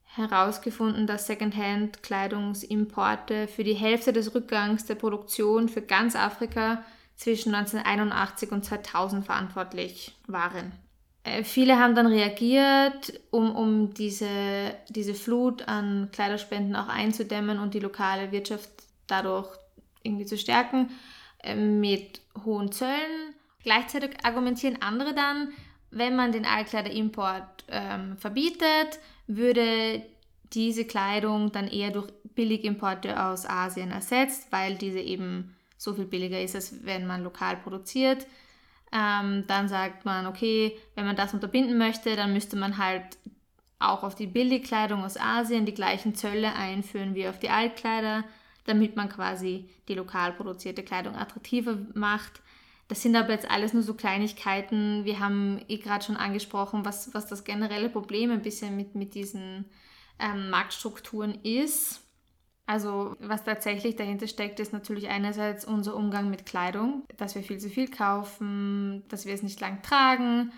herausgefunden, 0.06 1.08
dass 1.08 1.28
Secondhand-Kleidungsimporte 1.28 3.50
für 3.50 3.66
die 3.66 3.74
Hälfte 3.74 4.14
des 4.14 4.34
Rückgangs 4.34 4.86
der 4.86 4.96
Produktion 4.96 5.68
für 5.68 5.82
ganz 5.82 6.16
Afrika 6.16 6.86
zwischen 7.16 7.54
1981 7.54 8.52
und 8.52 8.64
2000 8.64 9.25
verantwortlich 9.25 10.16
waren. 10.28 10.72
Äh, 11.25 11.44
viele 11.44 11.79
haben 11.79 11.96
dann 11.96 12.08
reagiert, 12.08 13.20
um, 13.32 13.53
um 13.55 13.94
diese, 13.94 14.75
diese 14.89 15.15
Flut 15.15 15.67
an 15.67 16.10
Kleiderspenden 16.12 16.75
auch 16.75 16.88
einzudämmen 16.88 17.60
und 17.60 17.74
die 17.74 17.79
lokale 17.79 18.32
Wirtschaft 18.32 18.70
dadurch 19.08 19.50
irgendwie 20.03 20.25
zu 20.25 20.38
stärken 20.38 20.91
äh, 21.44 21.55
mit 21.55 22.22
hohen 22.46 22.72
Zöllen. 22.72 23.34
Gleichzeitig 23.63 24.12
argumentieren 24.24 24.82
andere 24.82 25.15
dann, 25.15 25.50
wenn 25.89 26.15
man 26.15 26.32
den 26.32 26.46
Altkleiderimport 26.46 27.65
ähm, 27.70 28.17
verbietet, 28.17 29.00
würde 29.25 30.03
diese 30.53 30.86
Kleidung 30.86 31.51
dann 31.51 31.67
eher 31.67 31.89
durch 31.89 32.08
Billigimporte 32.36 33.24
aus 33.24 33.48
Asien 33.48 33.91
ersetzt, 33.91 34.51
weil 34.51 34.75
diese 34.75 35.00
eben 35.00 35.55
so 35.77 35.96
viel 35.96 36.05
billiger 36.05 36.39
ist, 36.39 36.53
als 36.53 36.86
wenn 36.86 37.08
man 37.08 37.24
lokal 37.24 37.58
produziert. 37.58 38.27
Ähm, 38.96 39.44
dann 39.48 39.68
sagt 39.68 40.06
man, 40.06 40.25
okay, 40.25 40.78
wenn 40.96 41.06
man 41.06 41.18
das 41.18 41.34
unterbinden 41.34 41.78
möchte, 41.78 42.16
dann 42.16 42.32
müsste 42.32 42.56
man 42.56 42.78
halt 42.78 43.18
auch 43.78 44.04
auf 44.04 44.16
die 44.16 44.25
Billigkleidung 44.28 45.04
aus 45.04 45.18
Asien 45.18 45.66
die 45.66 45.74
gleichen 45.74 46.16
Zölle 46.16 46.54
einführen 46.54 47.14
wie 47.14 47.28
auf 47.28 47.38
die 47.38 47.50
Altkleider, 47.50 48.24
damit 48.64 48.96
man 48.96 49.10
quasi 49.10 49.70
die 49.90 49.96
lokal 49.96 50.32
produzierte 50.32 50.82
Kleidung 50.82 51.16
attraktiver 51.16 51.78
macht. 51.94 52.42
Das 52.88 53.02
sind 53.02 53.18
aber 53.18 53.32
jetzt 53.32 53.52
alles 53.52 53.74
nur 53.74 53.84
so 53.84 53.96
Kleinigkeiten. 53.96 55.04
Wir 55.04 55.20
haben 55.20 55.60
eh 55.68 55.78
gerade 55.78 56.06
schon 56.06 56.16
angesprochen, 56.16 56.86
was, 56.86 57.14
was 57.14 57.28
das 57.28 57.44
generelle 57.44 57.90
Problem 57.90 58.32
ein 58.32 58.44
bisschen 58.44 58.78
mit, 58.78 58.96
mit 58.96 59.14
diesen 59.14 59.66
ähm, 60.20 60.50
Marktstrukturen 60.50 61.36
ist. 61.44 62.02
Also 62.67 63.15
was 63.19 63.43
tatsächlich 63.43 63.95
dahinter 63.95 64.27
steckt, 64.27 64.60
ist 64.60 64.74
natürlich 64.74 65.10
einerseits 65.10 65.65
unser 65.65 65.95
Umgang 65.95 66.29
mit 66.31 66.45
Kleidung, 66.45 67.03
dass 67.17 67.36
wir 67.36 67.43
viel 67.43 67.60
zu 67.60 67.69
viel 67.69 67.89
kaufen, 67.89 69.03
dass 69.10 69.25
wir 69.25 69.34
es 69.36 69.43
nicht 69.43 69.60
lang 69.60 69.84
tragen 69.84 70.51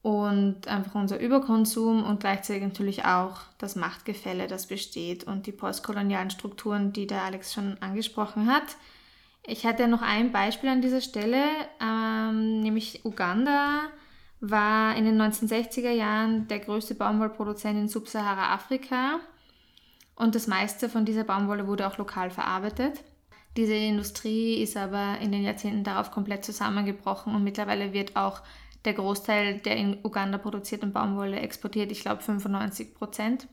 und 0.00 0.68
einfach 0.68 0.94
unser 0.94 1.20
Überkonsum 1.20 2.04
und 2.04 2.20
gleichzeitig 2.20 2.62
natürlich 2.62 3.04
auch 3.04 3.40
das 3.58 3.76
Machtgefälle, 3.76 4.46
das 4.46 4.68
besteht 4.68 5.24
und 5.24 5.46
die 5.46 5.52
postkolonialen 5.52 6.30
Strukturen, 6.30 6.94
die 6.94 7.06
der 7.06 7.24
Alex 7.24 7.52
schon 7.52 7.76
angesprochen 7.80 8.50
hat. 8.50 8.76
Ich 9.46 9.66
hatte 9.66 9.86
noch 9.86 10.02
ein 10.02 10.32
Beispiel 10.32 10.70
an 10.70 10.80
dieser 10.80 11.02
Stelle, 11.02 11.44
ähm, 11.80 12.60
nämlich 12.60 13.04
Uganda 13.04 13.82
war 14.40 14.96
in 14.96 15.04
den 15.04 15.20
1960er 15.20 15.90
Jahren 15.90 16.48
der 16.48 16.60
größte 16.60 16.94
Baumwollproduzent 16.94 17.76
in 17.76 17.88
Subsahara-Afrika 17.88 19.20
und 20.18 20.34
das 20.34 20.46
meiste 20.46 20.88
von 20.88 21.04
dieser 21.04 21.24
Baumwolle 21.24 21.66
wurde 21.66 21.86
auch 21.86 21.98
lokal 21.98 22.30
verarbeitet. 22.30 23.02
Diese 23.56 23.74
Industrie 23.74 24.62
ist 24.62 24.76
aber 24.76 25.18
in 25.20 25.32
den 25.32 25.42
Jahrzehnten 25.42 25.84
darauf 25.84 26.10
komplett 26.10 26.44
zusammengebrochen 26.44 27.34
und 27.34 27.44
mittlerweile 27.44 27.92
wird 27.92 28.16
auch 28.16 28.42
der 28.84 28.94
Großteil 28.94 29.58
der 29.58 29.76
in 29.76 29.98
Uganda 30.04 30.38
produzierten 30.38 30.92
Baumwolle 30.92 31.40
exportiert, 31.40 31.90
ich 31.90 32.00
glaube 32.00 32.22
95 32.22 32.94
Prozent. 32.94 33.48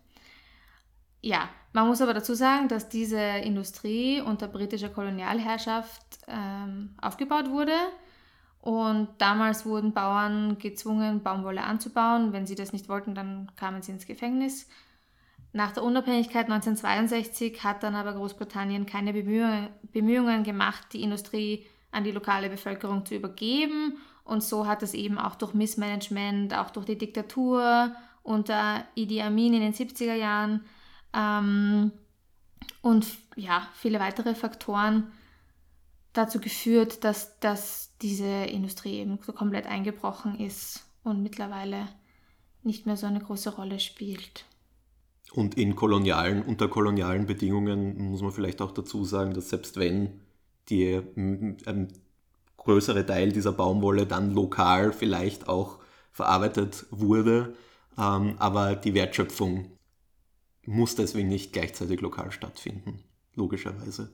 Ja, 1.22 1.50
man 1.74 1.88
muss 1.88 2.02
aber 2.02 2.14
dazu 2.14 2.36
sagen, 2.36 2.68
dass 2.68 2.88
diese 2.90 3.20
Industrie 3.20 4.22
unter 4.22 4.48
britischer 4.48 4.90
Kolonialherrschaft 4.90 6.20
ähm, 6.28 6.96
aufgebaut 7.02 7.50
wurde 7.50 7.74
und 8.62 9.10
damals 9.20 9.66
wurden 9.66 9.94
Bauern 9.94 10.58
gezwungen, 10.58 11.22
Baumwolle 11.22 11.64
anzubauen. 11.64 12.34
Wenn 12.34 12.48
sie 12.48 12.56
das 12.56 12.74
nicht 12.74 12.90
wollten, 12.90 13.14
dann 13.14 13.52
kamen 13.56 13.82
sie 13.82 13.92
ins 13.92 14.06
Gefängnis. 14.08 14.68
Nach 15.56 15.72
der 15.72 15.84
Unabhängigkeit 15.84 16.48
1962 16.52 17.64
hat 17.64 17.82
dann 17.82 17.96
aber 17.96 18.12
Großbritannien 18.12 18.86
keine 18.86 19.14
Bemühungen, 19.14 19.70
Bemühungen 19.84 20.44
gemacht, 20.44 20.88
die 20.92 21.02
Industrie 21.02 21.66
an 21.92 22.04
die 22.04 22.12
lokale 22.12 22.50
Bevölkerung 22.50 23.06
zu 23.06 23.16
übergeben. 23.16 23.98
Und 24.26 24.44
so 24.44 24.68
hat 24.68 24.84
es 24.84 24.94
eben 24.94 25.18
auch 25.18 25.36
durch 25.36 25.54
Missmanagement, 25.54 26.54
auch 26.54 26.72
durch 26.72 26.86
die 26.86 26.98
Diktatur 26.98 27.96
unter 28.22 28.84
Idi 28.96 29.22
Amin 29.22 29.54
in 29.54 29.62
den 29.62 29.74
70er 29.74 30.16
Jahren 30.16 30.66
ähm, 31.14 31.94
und 32.82 33.08
ja, 33.38 33.66
viele 33.76 34.02
weitere 34.02 34.36
Faktoren 34.36 35.10
dazu 36.12 36.42
geführt, 36.42 37.06
dass, 37.06 37.40
dass 37.40 37.96
diese 38.02 38.28
Industrie 38.28 38.96
eben 38.96 39.20
so 39.26 39.32
komplett 39.32 39.68
eingebrochen 39.68 40.38
ist 40.38 40.86
und 41.06 41.24
mittlerweile 41.24 41.88
nicht 42.62 42.86
mehr 42.86 42.98
so 42.98 43.08
eine 43.08 43.22
große 43.22 43.56
Rolle 43.56 43.80
spielt. 43.80 44.44
Und 45.34 45.58
in 45.58 45.76
kolonialen, 45.76 46.44
unter 46.44 46.68
kolonialen 46.68 47.26
Bedingungen 47.26 48.12
muss 48.12 48.22
man 48.22 48.32
vielleicht 48.32 48.62
auch 48.62 48.72
dazu 48.72 49.04
sagen, 49.04 49.34
dass 49.34 49.50
selbst 49.50 49.78
wenn 49.78 50.22
die, 50.70 51.02
ein 51.16 51.88
größere 52.58 53.06
Teil 53.06 53.32
dieser 53.32 53.52
Baumwolle 53.52 54.06
dann 54.06 54.34
lokal 54.34 54.94
vielleicht 54.94 55.48
auch 55.48 55.80
verarbeitet 56.12 56.86
wurde, 56.90 57.56
ähm, 57.98 58.36
aber 58.40 58.76
die 58.76 58.94
Wertschöpfung 58.94 59.72
muss 60.66 60.96
deswegen 60.96 61.28
nicht 61.28 61.54
gleichzeitig 61.54 62.02
lokal 62.02 62.32
stattfinden, 62.32 63.04
logischerweise. 63.36 64.12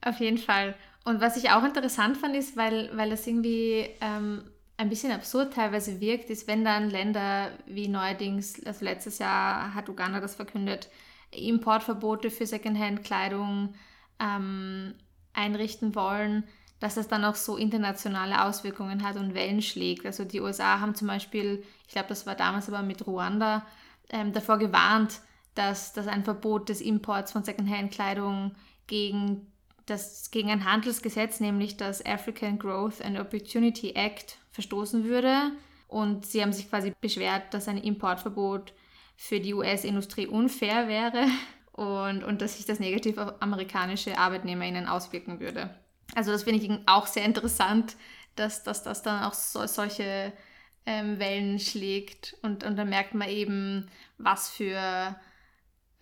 Auf 0.00 0.18
jeden 0.18 0.38
Fall. 0.38 0.74
Und 1.04 1.20
was 1.20 1.36
ich 1.36 1.50
auch 1.50 1.64
interessant 1.64 2.16
fand, 2.16 2.34
ist, 2.34 2.56
weil, 2.56 2.90
weil 2.96 3.10
das 3.10 3.26
irgendwie 3.26 3.88
ähm, 4.00 4.42
ein 4.82 4.88
bisschen 4.88 5.12
absurd 5.12 5.54
teilweise 5.54 6.00
wirkt, 6.00 6.28
ist, 6.28 6.46
wenn 6.48 6.64
dann 6.64 6.90
Länder 6.90 7.52
wie 7.66 7.88
neuerdings, 7.88 8.64
also 8.66 8.84
letztes 8.84 9.18
Jahr 9.18 9.74
hat 9.74 9.88
Uganda 9.88 10.20
das 10.20 10.34
verkündet, 10.34 10.90
Importverbote 11.30 12.30
für 12.30 12.46
Secondhand-Kleidung 12.46 13.74
ähm, 14.18 14.94
einrichten 15.32 15.94
wollen, 15.94 16.44
dass 16.80 16.96
das 16.96 17.06
dann 17.06 17.24
auch 17.24 17.36
so 17.36 17.56
internationale 17.56 18.44
Auswirkungen 18.44 19.04
hat 19.04 19.16
und 19.16 19.34
Wellen 19.34 19.62
schlägt. 19.62 20.04
Also 20.04 20.24
die 20.24 20.40
USA 20.40 20.80
haben 20.80 20.96
zum 20.96 21.06
Beispiel, 21.06 21.62
ich 21.86 21.92
glaube, 21.92 22.08
das 22.08 22.26
war 22.26 22.34
damals 22.34 22.68
aber 22.68 22.82
mit 22.82 23.06
Ruanda, 23.06 23.64
ähm, 24.10 24.32
davor 24.32 24.58
gewarnt, 24.58 25.20
dass, 25.54 25.92
dass 25.92 26.08
ein 26.08 26.24
Verbot 26.24 26.68
des 26.68 26.80
Imports 26.80 27.30
von 27.30 27.44
Secondhand-Kleidung 27.44 28.56
gegen, 28.88 29.51
das, 29.86 30.30
gegen 30.30 30.50
ein 30.50 30.64
Handelsgesetz, 30.64 31.40
nämlich 31.40 31.76
das 31.76 32.04
African 32.04 32.58
Growth 32.58 33.02
and 33.02 33.18
Opportunity 33.18 33.92
Act, 33.92 34.38
verstoßen 34.52 35.04
würde. 35.04 35.52
Und 35.88 36.26
sie 36.26 36.42
haben 36.42 36.52
sich 36.52 36.68
quasi 36.68 36.92
beschwert, 37.00 37.52
dass 37.52 37.68
ein 37.68 37.78
Importverbot 37.78 38.72
für 39.16 39.40
die 39.40 39.54
US-Industrie 39.54 40.26
unfair 40.26 40.88
wäre 40.88 41.26
und, 41.72 42.24
und 42.24 42.42
dass 42.42 42.56
sich 42.56 42.66
das 42.66 42.80
negativ 42.80 43.18
auf 43.18 43.40
amerikanische 43.40 44.18
ArbeitnehmerInnen 44.18 44.86
auswirken 44.86 45.40
würde. 45.40 45.74
Also 46.14 46.32
das 46.32 46.42
finde 46.42 46.64
ich 46.64 46.70
auch 46.86 47.06
sehr 47.06 47.24
interessant, 47.24 47.96
dass, 48.36 48.62
dass 48.62 48.82
das 48.82 49.02
dann 49.02 49.22
auch 49.22 49.34
so, 49.34 49.66
solche 49.66 50.32
ähm, 50.86 51.18
Wellen 51.18 51.58
schlägt 51.58 52.36
und, 52.42 52.64
und 52.64 52.76
dann 52.76 52.88
merkt 52.88 53.14
man 53.14 53.28
eben, 53.28 53.88
was 54.18 54.48
für, 54.50 55.16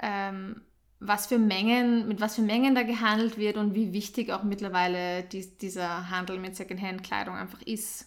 ähm, 0.00 0.62
was 1.00 1.26
für 1.26 1.38
Mengen, 1.38 2.06
mit 2.06 2.20
was 2.20 2.36
für 2.36 2.42
Mengen 2.42 2.74
da 2.74 2.82
gehandelt 2.82 3.38
wird 3.38 3.56
und 3.56 3.74
wie 3.74 3.92
wichtig 3.92 4.30
auch 4.30 4.44
mittlerweile 4.44 5.24
dies, 5.24 5.56
dieser 5.56 6.10
Handel 6.10 6.38
mit 6.38 6.54
Secondhand-Kleidung 6.54 7.34
einfach 7.34 7.62
ist. 7.62 8.06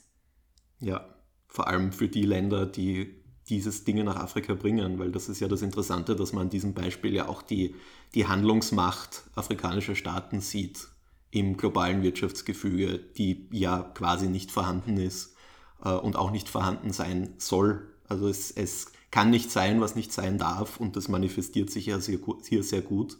Ja, 0.80 1.04
vor 1.48 1.68
allem 1.68 1.92
für 1.92 2.08
die 2.08 2.24
Länder, 2.24 2.66
die 2.68 3.24
dieses 3.50 3.84
Dinge 3.84 4.04
nach 4.04 4.16
Afrika 4.16 4.54
bringen, 4.54 5.00
weil 5.00 5.12
das 5.12 5.28
ist 5.28 5.40
ja 5.40 5.48
das 5.48 5.62
Interessante, 5.62 6.16
dass 6.16 6.34
man 6.34 6.44
an 6.44 6.50
diesem 6.50 6.74
Beispiel 6.74 7.14
ja 7.14 7.28
auch 7.28 7.42
die, 7.42 7.76
die 8.14 8.28
Handlungsmacht 8.28 9.24
afrikanischer 9.36 9.96
Staaten 9.96 10.40
sieht 10.40 10.88
im 11.32 11.58
globalen 11.58 12.04
Wirtschaftsgefüge, 12.04 13.00
die 13.00 13.50
ja 13.52 13.92
quasi 13.96 14.28
nicht 14.28 14.52
vorhanden 14.52 14.98
ist 14.98 15.36
äh, 15.84 15.90
und 15.90 16.16
auch 16.16 16.32
nicht 16.32 16.48
vorhanden 16.48 16.94
sein 16.94 17.34
soll. 17.38 17.90
Also 18.08 18.28
es, 18.28 18.52
es 18.52 18.92
kann 19.14 19.30
nicht 19.30 19.52
sein, 19.52 19.80
was 19.80 19.96
nicht 19.96 20.12
sein 20.12 20.40
darf 20.40 20.80
und 20.80 20.96
das 20.96 21.08
manifestiert 21.08 21.70
sich 21.70 21.86
ja 21.86 22.00
sehr, 22.00 22.18
hier 22.50 22.64
sehr 22.64 22.82
gut. 22.82 23.20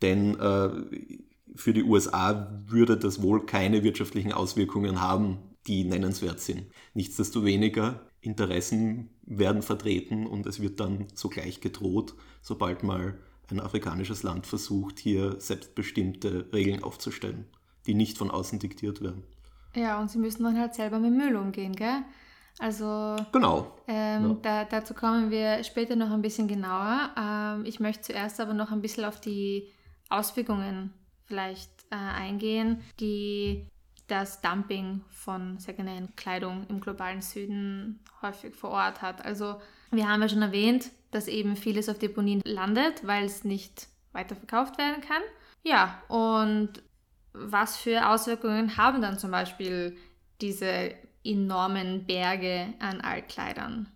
Denn 0.00 0.40
äh, 0.40 0.70
für 1.54 1.74
die 1.74 1.82
USA 1.82 2.50
würde 2.64 2.96
das 2.96 3.20
wohl 3.20 3.44
keine 3.44 3.82
wirtschaftlichen 3.82 4.32
Auswirkungen 4.32 5.02
haben, 5.02 5.36
die 5.66 5.84
nennenswert 5.84 6.40
sind. 6.40 6.64
Nichtsdestoweniger, 6.94 8.06
Interessen 8.22 9.10
werden 9.26 9.60
vertreten 9.60 10.26
und 10.26 10.46
es 10.46 10.60
wird 10.60 10.80
dann 10.80 11.08
sogleich 11.14 11.60
gedroht, 11.60 12.14
sobald 12.40 12.82
mal 12.82 13.18
ein 13.50 13.60
afrikanisches 13.60 14.22
Land 14.22 14.46
versucht, 14.46 14.98
hier 14.98 15.38
selbstbestimmte 15.42 16.48
Regeln 16.54 16.82
aufzustellen, 16.82 17.44
die 17.86 17.92
nicht 17.92 18.16
von 18.16 18.30
außen 18.30 18.60
diktiert 18.60 19.02
werden. 19.02 19.24
Ja, 19.74 20.00
und 20.00 20.10
sie 20.10 20.18
müssen 20.18 20.44
dann 20.44 20.58
halt 20.58 20.74
selber 20.74 20.98
mit 20.98 21.12
Müll 21.12 21.36
umgehen, 21.36 21.76
gell? 21.76 22.02
Also 22.58 23.16
genau. 23.32 23.76
Ähm, 23.86 24.30
ja. 24.30 24.36
da, 24.42 24.64
dazu 24.64 24.94
kommen 24.94 25.30
wir 25.30 25.62
später 25.64 25.96
noch 25.96 26.10
ein 26.10 26.22
bisschen 26.22 26.48
genauer. 26.48 27.10
Ähm, 27.16 27.64
ich 27.64 27.80
möchte 27.80 28.02
zuerst 28.02 28.40
aber 28.40 28.54
noch 28.54 28.72
ein 28.72 28.82
bisschen 28.82 29.04
auf 29.04 29.20
die 29.20 29.68
Auswirkungen 30.08 30.92
vielleicht 31.26 31.70
äh, 31.90 31.96
eingehen, 31.96 32.82
die 33.00 33.66
das 34.08 34.40
Dumping 34.40 35.02
von 35.10 35.58
Secondhand-Kleidung 35.58 36.66
im 36.68 36.80
globalen 36.80 37.20
Süden 37.20 38.00
häufig 38.22 38.56
vor 38.56 38.70
Ort 38.70 39.02
hat. 39.02 39.24
Also 39.24 39.60
wir 39.90 40.08
haben 40.08 40.22
ja 40.22 40.28
schon 40.28 40.42
erwähnt, 40.42 40.90
dass 41.10 41.28
eben 41.28 41.56
vieles 41.56 41.88
auf 41.88 41.98
Deponien 41.98 42.40
landet, 42.44 43.06
weil 43.06 43.24
es 43.24 43.44
nicht 43.44 43.88
weiterverkauft 44.12 44.78
werden 44.78 45.02
kann. 45.02 45.22
Ja, 45.62 46.02
und 46.08 46.82
was 47.32 47.76
für 47.76 48.08
Auswirkungen 48.08 48.76
haben 48.76 49.02
dann 49.02 49.18
zum 49.18 49.30
Beispiel 49.30 49.96
diese 50.40 50.94
enormen 51.28 52.04
Berge 52.06 52.74
an 52.78 53.00
Altkleidern? 53.00 53.88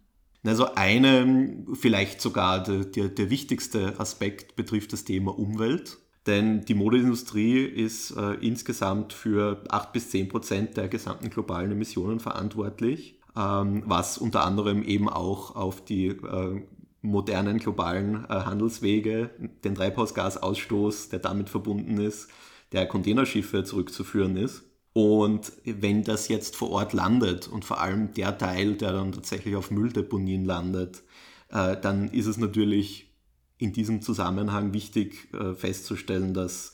Also 0.44 0.74
eine, 0.74 1.64
vielleicht 1.74 2.20
sogar 2.20 2.62
der, 2.62 2.84
der, 2.84 3.08
der 3.08 3.30
wichtigste 3.30 3.98
Aspekt 4.00 4.56
betrifft 4.56 4.92
das 4.92 5.04
Thema 5.04 5.38
Umwelt. 5.38 5.98
Denn 6.26 6.64
die 6.64 6.74
Modeindustrie 6.74 7.64
ist 7.64 8.12
äh, 8.12 8.34
insgesamt 8.34 9.12
für 9.12 9.62
8 9.68 9.92
bis 9.92 10.10
10 10.10 10.28
Prozent 10.28 10.76
der 10.76 10.88
gesamten 10.88 11.30
globalen 11.30 11.72
Emissionen 11.72 12.20
verantwortlich, 12.20 13.18
ähm, 13.36 13.82
was 13.86 14.18
unter 14.18 14.44
anderem 14.44 14.84
eben 14.84 15.08
auch 15.08 15.56
auf 15.56 15.84
die 15.84 16.08
äh, 16.08 16.62
modernen 17.00 17.58
globalen 17.58 18.24
äh, 18.28 18.28
Handelswege, 18.28 19.30
den 19.64 19.74
Treibhausgasausstoß, 19.74 21.08
der 21.08 21.18
damit 21.18 21.50
verbunden 21.50 21.98
ist, 21.98 22.28
der 22.70 22.86
Containerschiffe 22.86 23.64
zurückzuführen 23.64 24.36
ist. 24.36 24.64
Und 24.94 25.52
wenn 25.64 26.04
das 26.04 26.28
jetzt 26.28 26.56
vor 26.56 26.70
Ort 26.70 26.92
landet 26.92 27.48
und 27.48 27.64
vor 27.64 27.80
allem 27.80 28.12
der 28.14 28.36
Teil, 28.36 28.74
der 28.74 28.92
dann 28.92 29.12
tatsächlich 29.12 29.56
auf 29.56 29.70
Mülldeponien 29.70 30.44
landet, 30.44 31.02
äh, 31.48 31.76
dann 31.80 32.08
ist 32.08 32.26
es 32.26 32.36
natürlich 32.36 33.10
in 33.58 33.72
diesem 33.72 34.02
Zusammenhang 34.02 34.74
wichtig 34.74 35.32
äh, 35.32 35.54
festzustellen, 35.54 36.34
dass 36.34 36.72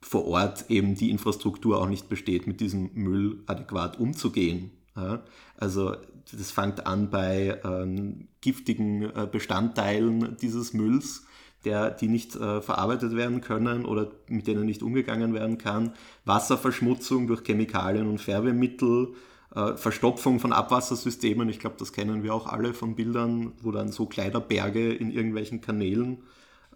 vor 0.00 0.26
Ort 0.26 0.66
eben 0.68 0.94
die 0.94 1.10
Infrastruktur 1.10 1.80
auch 1.80 1.88
nicht 1.88 2.08
besteht, 2.08 2.46
mit 2.46 2.60
diesem 2.60 2.90
Müll 2.94 3.42
adäquat 3.46 3.98
umzugehen. 3.98 4.70
Also 5.56 5.94
das 6.32 6.50
fängt 6.50 6.86
an 6.86 7.10
bei 7.10 7.60
ähm, 7.64 8.28
giftigen 8.40 9.02
äh, 9.02 9.28
Bestandteilen 9.30 10.36
dieses 10.40 10.72
Mülls, 10.72 11.24
der, 11.64 11.90
die 11.90 12.08
nicht 12.08 12.36
äh, 12.36 12.60
verarbeitet 12.60 13.16
werden 13.16 13.40
können 13.40 13.84
oder 13.84 14.10
mit 14.28 14.46
denen 14.46 14.64
nicht 14.64 14.82
umgegangen 14.82 15.34
werden 15.34 15.58
kann. 15.58 15.92
Wasserverschmutzung 16.24 17.26
durch 17.26 17.42
Chemikalien 17.44 18.08
und 18.08 18.20
Färbemittel, 18.20 19.14
äh, 19.54 19.76
Verstopfung 19.76 20.40
von 20.40 20.52
Abwassersystemen. 20.52 21.48
Ich 21.48 21.58
glaube, 21.58 21.76
das 21.78 21.92
kennen 21.92 22.22
wir 22.22 22.34
auch 22.34 22.46
alle 22.46 22.74
von 22.74 22.94
Bildern, 22.94 23.52
wo 23.62 23.72
dann 23.72 23.90
so 23.90 24.06
Kleiderberge 24.06 24.92
in 24.92 25.10
irgendwelchen 25.10 25.60
Kanälen 25.60 26.22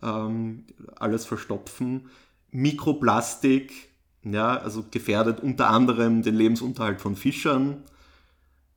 ähm, 0.03 0.65
alles 0.97 1.25
verstopfen. 1.27 2.09
Mikroplastik, 2.51 3.91
ja, 4.25 4.57
also 4.57 4.85
gefährdet 4.91 5.41
unter 5.41 5.71
anderem 5.71 6.23
den 6.23 6.35
Lebensunterhalt 6.35 7.01
von 7.01 7.17
Fischern. 7.17 7.83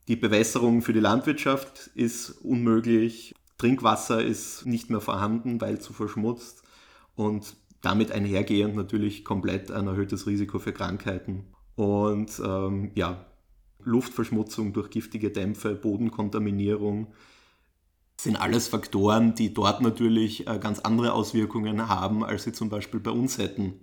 Die 0.07 0.15
Bewässerung 0.15 0.81
für 0.81 0.93
die 0.93 0.99
Landwirtschaft 0.99 1.89
ist 1.95 2.29
unmöglich. 2.29 3.33
Trinkwasser 3.57 4.23
ist 4.23 4.65
nicht 4.65 4.89
mehr 4.89 5.01
vorhanden, 5.01 5.61
weil 5.61 5.79
zu 5.79 5.93
verschmutzt. 5.93 6.63
Und 7.15 7.55
damit 7.81 8.11
einhergehend 8.11 8.75
natürlich 8.75 9.23
komplett 9.23 9.71
ein 9.71 9.87
erhöhtes 9.87 10.27
Risiko 10.27 10.59
für 10.59 10.73
Krankheiten. 10.73 11.45
Und 11.75 12.41
ähm, 12.43 12.91
ja, 12.95 13.25
Luftverschmutzung 13.83 14.73
durch 14.73 14.89
giftige 14.89 15.31
Dämpfe, 15.31 15.75
Bodenkontaminierung, 15.75 17.13
sind 18.19 18.37
alles 18.37 18.67
Faktoren, 18.67 19.35
die 19.35 19.53
dort 19.53 19.81
natürlich 19.81 20.47
äh, 20.47 20.57
ganz 20.57 20.79
andere 20.79 21.13
Auswirkungen 21.13 21.87
haben, 21.87 22.23
als 22.23 22.43
sie 22.43 22.53
zum 22.53 22.69
Beispiel 22.69 22.99
bei 22.99 23.11
uns 23.11 23.37
hätten. 23.37 23.81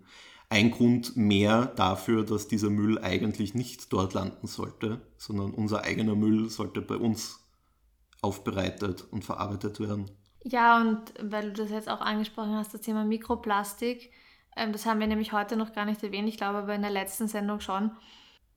Ein 0.49 0.71
Grund 0.71 1.17
mehr 1.17 1.67
dafür, 1.67 2.25
dass 2.25 2.49
dieser 2.49 2.71
Müll 2.71 2.99
eigentlich 2.99 3.55
nicht 3.55 3.93
dort 3.93 4.15
landen 4.15 4.47
sollte, 4.47 5.01
sondern 5.17 5.53
unser 5.53 5.85
eigener 5.85 6.15
Müll 6.15 6.51
sollte 6.51 6.83
bei 6.83 6.97
uns 6.97 7.42
aufbereitet 8.23 9.05
und 9.11 9.25
verarbeitet 9.25 9.79
werden. 9.81 10.11
Ja, 10.45 10.81
und 10.81 11.13
weil 11.21 11.53
du 11.53 11.63
das 11.63 11.71
jetzt 11.71 11.89
auch 11.89 12.01
angesprochen 12.01 12.55
hast, 12.55 12.73
das 12.73 12.81
Thema 12.81 13.05
Mikroplastik, 13.05 14.13
ähm, 14.57 14.73
das 14.73 14.87
haben 14.87 15.01
wir 15.01 15.07
nämlich 15.07 15.33
heute 15.33 15.57
noch 15.57 15.73
gar 15.73 15.85
nicht 15.85 16.03
erwähnt, 16.03 16.29
ich 16.29 16.37
glaube 16.37 16.59
aber 16.59 16.75
in 16.75 16.83
der 16.83 16.91
letzten 16.91 17.29
Sendung 17.29 17.61
schon. 17.61 17.91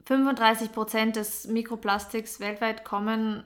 35 0.06 0.72
Prozent 0.72 1.16
des 1.16 1.48
Mikroplastiks 1.48 2.40
weltweit 2.40 2.86
kommen, 2.86 3.44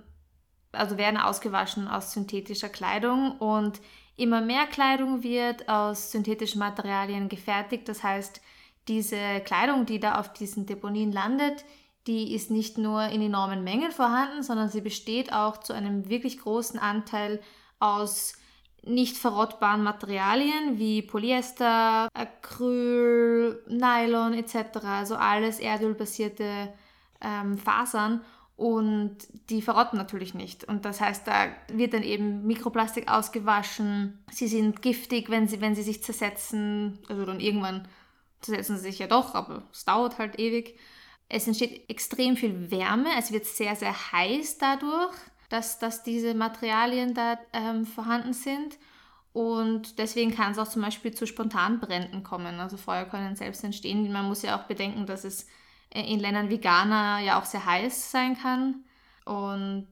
also 0.71 0.97
werden 0.97 1.17
ausgewaschen 1.17 1.87
aus 1.87 2.13
synthetischer 2.13 2.69
Kleidung 2.69 3.37
und 3.39 3.79
immer 4.17 4.41
mehr 4.41 4.67
Kleidung 4.67 5.23
wird 5.23 5.69
aus 5.69 6.11
synthetischen 6.11 6.59
Materialien 6.59 7.29
gefertigt. 7.29 7.87
Das 7.87 8.03
heißt, 8.03 8.41
diese 8.87 9.39
Kleidung, 9.45 9.85
die 9.85 9.99
da 9.99 10.19
auf 10.19 10.33
diesen 10.33 10.65
Deponien 10.65 11.11
landet, 11.11 11.63
die 12.09 12.33
ist 12.33 12.49
nicht 12.49 12.79
nur 12.79 13.03
in 13.03 13.21
enormen 13.21 13.63
Mengen 13.63 13.91
vorhanden, 13.91 14.41
sondern 14.41 14.67
sie 14.67 14.81
besteht 14.81 15.31
auch 15.31 15.57
zu 15.57 15.73
einem 15.73 16.09
wirklich 16.09 16.39
großen 16.39 16.79
Anteil 16.79 17.39
aus 17.77 18.33
nicht 18.81 19.15
verrottbaren 19.15 19.83
Materialien 19.83 20.79
wie 20.79 21.03
Polyester, 21.03 22.07
Acryl, 22.15 23.63
Nylon 23.67 24.33
etc. 24.33 24.79
Also 24.83 25.17
alles 25.17 25.59
erdölbasierte 25.59 26.73
ähm, 27.21 27.59
Fasern 27.59 28.21
und 28.57 29.17
die 29.51 29.61
verrotten 29.61 29.99
natürlich 29.99 30.33
nicht. 30.33 30.63
Und 30.63 30.85
das 30.85 31.01
heißt, 31.01 31.27
da 31.27 31.49
wird 31.71 31.93
dann 31.93 32.01
eben 32.01 32.47
Mikroplastik 32.47 33.07
ausgewaschen. 33.07 34.17
Sie 34.31 34.47
sind 34.47 34.81
giftig, 34.81 35.29
wenn 35.29 35.47
sie, 35.47 35.61
wenn 35.61 35.75
sie 35.75 35.83
sich 35.83 36.01
zersetzen. 36.01 36.97
Also 37.07 37.23
dann 37.23 37.39
irgendwann 37.39 37.87
zersetzen 38.41 38.77
sie 38.77 38.83
sich 38.83 38.97
ja 38.97 39.05
doch, 39.05 39.35
aber 39.35 39.61
es 39.71 39.85
dauert 39.85 40.17
halt 40.17 40.39
ewig. 40.39 40.79
Es 41.29 41.47
entsteht 41.47 41.89
extrem 41.89 42.35
viel 42.35 42.71
Wärme, 42.71 43.09
es 43.17 43.31
wird 43.31 43.45
sehr, 43.45 43.75
sehr 43.75 44.11
heiß 44.11 44.57
dadurch 44.57 45.15
dass, 45.49 45.79
dass 45.79 46.03
diese 46.03 46.33
Materialien 46.35 47.13
da 47.13 47.37
ähm, 47.53 47.85
vorhanden 47.85 48.33
sind. 48.33 48.77
Und 49.33 49.99
deswegen 49.99 50.33
kann 50.33 50.51
es 50.51 50.59
auch 50.59 50.67
zum 50.67 50.81
Beispiel 50.81 51.13
zu 51.13 51.27
Spontanbränden 51.27 52.23
kommen. 52.23 52.59
Also 52.59 52.77
Feuer 52.77 53.05
können 53.05 53.35
selbst 53.35 53.63
entstehen. 53.63 54.11
Man 54.11 54.27
muss 54.27 54.43
ja 54.43 54.59
auch 54.59 54.65
bedenken, 54.65 55.05
dass 55.05 55.23
es 55.23 55.47
in 55.91 56.19
Ländern 56.19 56.49
wie 56.49 56.59
Ghana 56.59 57.19
ja 57.21 57.39
auch 57.39 57.45
sehr 57.45 57.65
heiß 57.65 58.11
sein 58.11 58.37
kann. 58.37 58.83
Und 59.25 59.87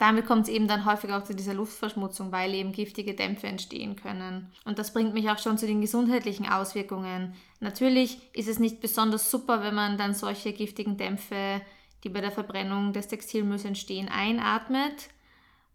damit 0.00 0.24
kommt 0.24 0.44
es 0.44 0.48
eben 0.48 0.66
dann 0.66 0.86
häufig 0.86 1.12
auch 1.12 1.24
zu 1.24 1.34
dieser 1.34 1.52
Luftverschmutzung, 1.52 2.32
weil 2.32 2.54
eben 2.54 2.72
giftige 2.72 3.12
Dämpfe 3.12 3.48
entstehen 3.48 3.96
können. 3.96 4.50
Und 4.64 4.78
das 4.78 4.94
bringt 4.94 5.12
mich 5.12 5.28
auch 5.28 5.38
schon 5.38 5.58
zu 5.58 5.66
den 5.66 5.82
gesundheitlichen 5.82 6.48
Auswirkungen. 6.48 7.34
Natürlich 7.60 8.18
ist 8.32 8.48
es 8.48 8.58
nicht 8.58 8.80
besonders 8.80 9.30
super, 9.30 9.62
wenn 9.62 9.74
man 9.74 9.98
dann 9.98 10.14
solche 10.14 10.54
giftigen 10.54 10.96
Dämpfe, 10.96 11.60
die 12.02 12.08
bei 12.08 12.22
der 12.22 12.30
Verbrennung 12.30 12.94
des 12.94 13.08
Textilmülls 13.08 13.66
entstehen, 13.66 14.08
einatmet. 14.08 15.10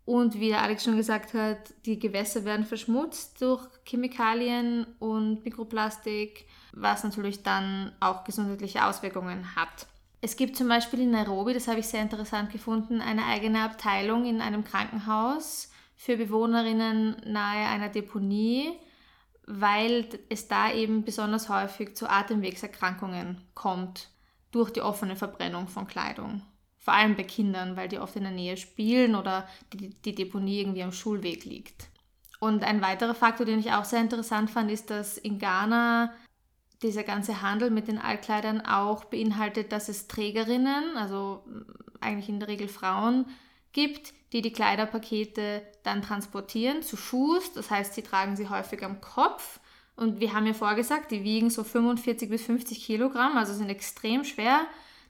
Und 0.06 0.40
wie 0.40 0.50
der 0.50 0.64
Alex 0.64 0.84
schon 0.86 0.98
gesagt 0.98 1.36
hat, 1.36 1.60
die 1.86 2.00
Gewässer 2.00 2.46
werden 2.46 2.66
verschmutzt 2.66 3.40
durch 3.44 3.64
Chemikalien 3.86 4.88
und 4.98 5.46
Mikroplastik, 5.46 6.48
was 6.74 7.04
natürlich 7.04 7.44
dann 7.44 7.92
auch 8.00 8.24
gesundheitliche 8.24 8.88
Auswirkungen 8.88 9.56
hat. 9.56 9.86
Es 10.26 10.38
gibt 10.38 10.58
zum 10.58 10.68
Beispiel 10.68 11.02
in 11.02 11.12
Nairobi, 11.12 11.54
das 11.54 11.68
habe 11.68 11.82
ich 11.82 11.86
sehr 11.86 12.02
interessant 12.02 12.52
gefunden, 12.52 13.00
eine 13.00 13.26
eigene 13.26 13.62
Abteilung 13.62 14.26
in 14.26 14.42
einem 14.42 14.64
Krankenhaus 14.64 15.70
für 15.96 16.18
Bewohnerinnen 16.18 17.18
nahe 17.28 17.68
einer 17.68 17.90
Deponie, 17.90 18.72
weil 19.46 20.08
es 20.30 20.48
da 20.48 20.74
eben 20.74 21.06
besonders 21.06 21.48
häufig 21.48 21.96
zu 21.96 22.10
Atemwegserkrankungen 22.10 23.40
kommt 23.54 24.10
durch 24.50 24.72
die 24.72 24.82
offene 24.82 25.16
Verbrennung 25.16 25.68
von 25.68 25.86
Kleidung. 25.86 26.42
Vor 26.80 26.96
allem 26.96 27.16
bei 27.16 27.24
Kindern, 27.24 27.76
weil 27.76 27.88
die 27.88 28.00
oft 28.00 28.16
in 28.16 28.24
der 28.24 28.32
Nähe 28.32 28.58
spielen 28.58 29.14
oder 29.14 29.48
die, 29.74 29.92
die 29.92 30.16
Deponie 30.16 30.62
irgendwie 30.62 30.82
am 30.82 30.92
Schulweg 30.92 31.46
liegt. 31.46 31.86
Und 32.40 32.64
ein 32.64 32.82
weiterer 32.82 33.14
Faktor, 33.14 33.46
den 33.46 33.60
ich 33.60 33.74
auch 33.74 33.86
sehr 33.86 34.02
interessant 34.02 34.50
fand, 34.50 34.72
ist, 34.72 34.90
dass 34.90 35.20
in 35.20 35.38
Ghana 35.38 36.16
dieser 36.86 37.04
ganze 37.04 37.42
Handel 37.42 37.70
mit 37.70 37.88
den 37.88 37.98
Altkleidern 37.98 38.62
auch 38.62 39.06
beinhaltet, 39.06 39.72
dass 39.72 39.90
es 39.90 40.08
Trägerinnen, 40.08 40.98
also 40.98 41.44
eigentlich 42.00 42.30
in 42.30 42.40
der 42.40 42.48
Regel 42.48 42.68
Frauen, 42.68 43.26
gibt, 43.74 44.14
die 44.32 44.42
die 44.42 44.54
Kleiderpakete 44.54 45.62
dann 45.84 46.02
transportieren 46.02 46.82
zu 46.82 46.98
Fuß. 46.98 47.54
Das 47.54 47.70
heißt, 47.70 47.94
sie 47.94 48.02
tragen 48.02 48.36
sie 48.36 48.50
häufig 48.50 48.84
am 48.84 49.02
Kopf. 49.02 49.60
Und 49.96 50.20
wir 50.20 50.34
haben 50.34 50.46
ja 50.46 50.54
vorgesagt, 50.54 51.12
die 51.12 51.24
wiegen 51.24 51.50
so 51.50 51.64
45 51.64 52.30
bis 52.30 52.44
50 52.44 52.84
Kilogramm, 52.84 53.38
also 53.38 53.54
sind 53.54 53.70
extrem 53.70 54.26
schwer. 54.26 54.62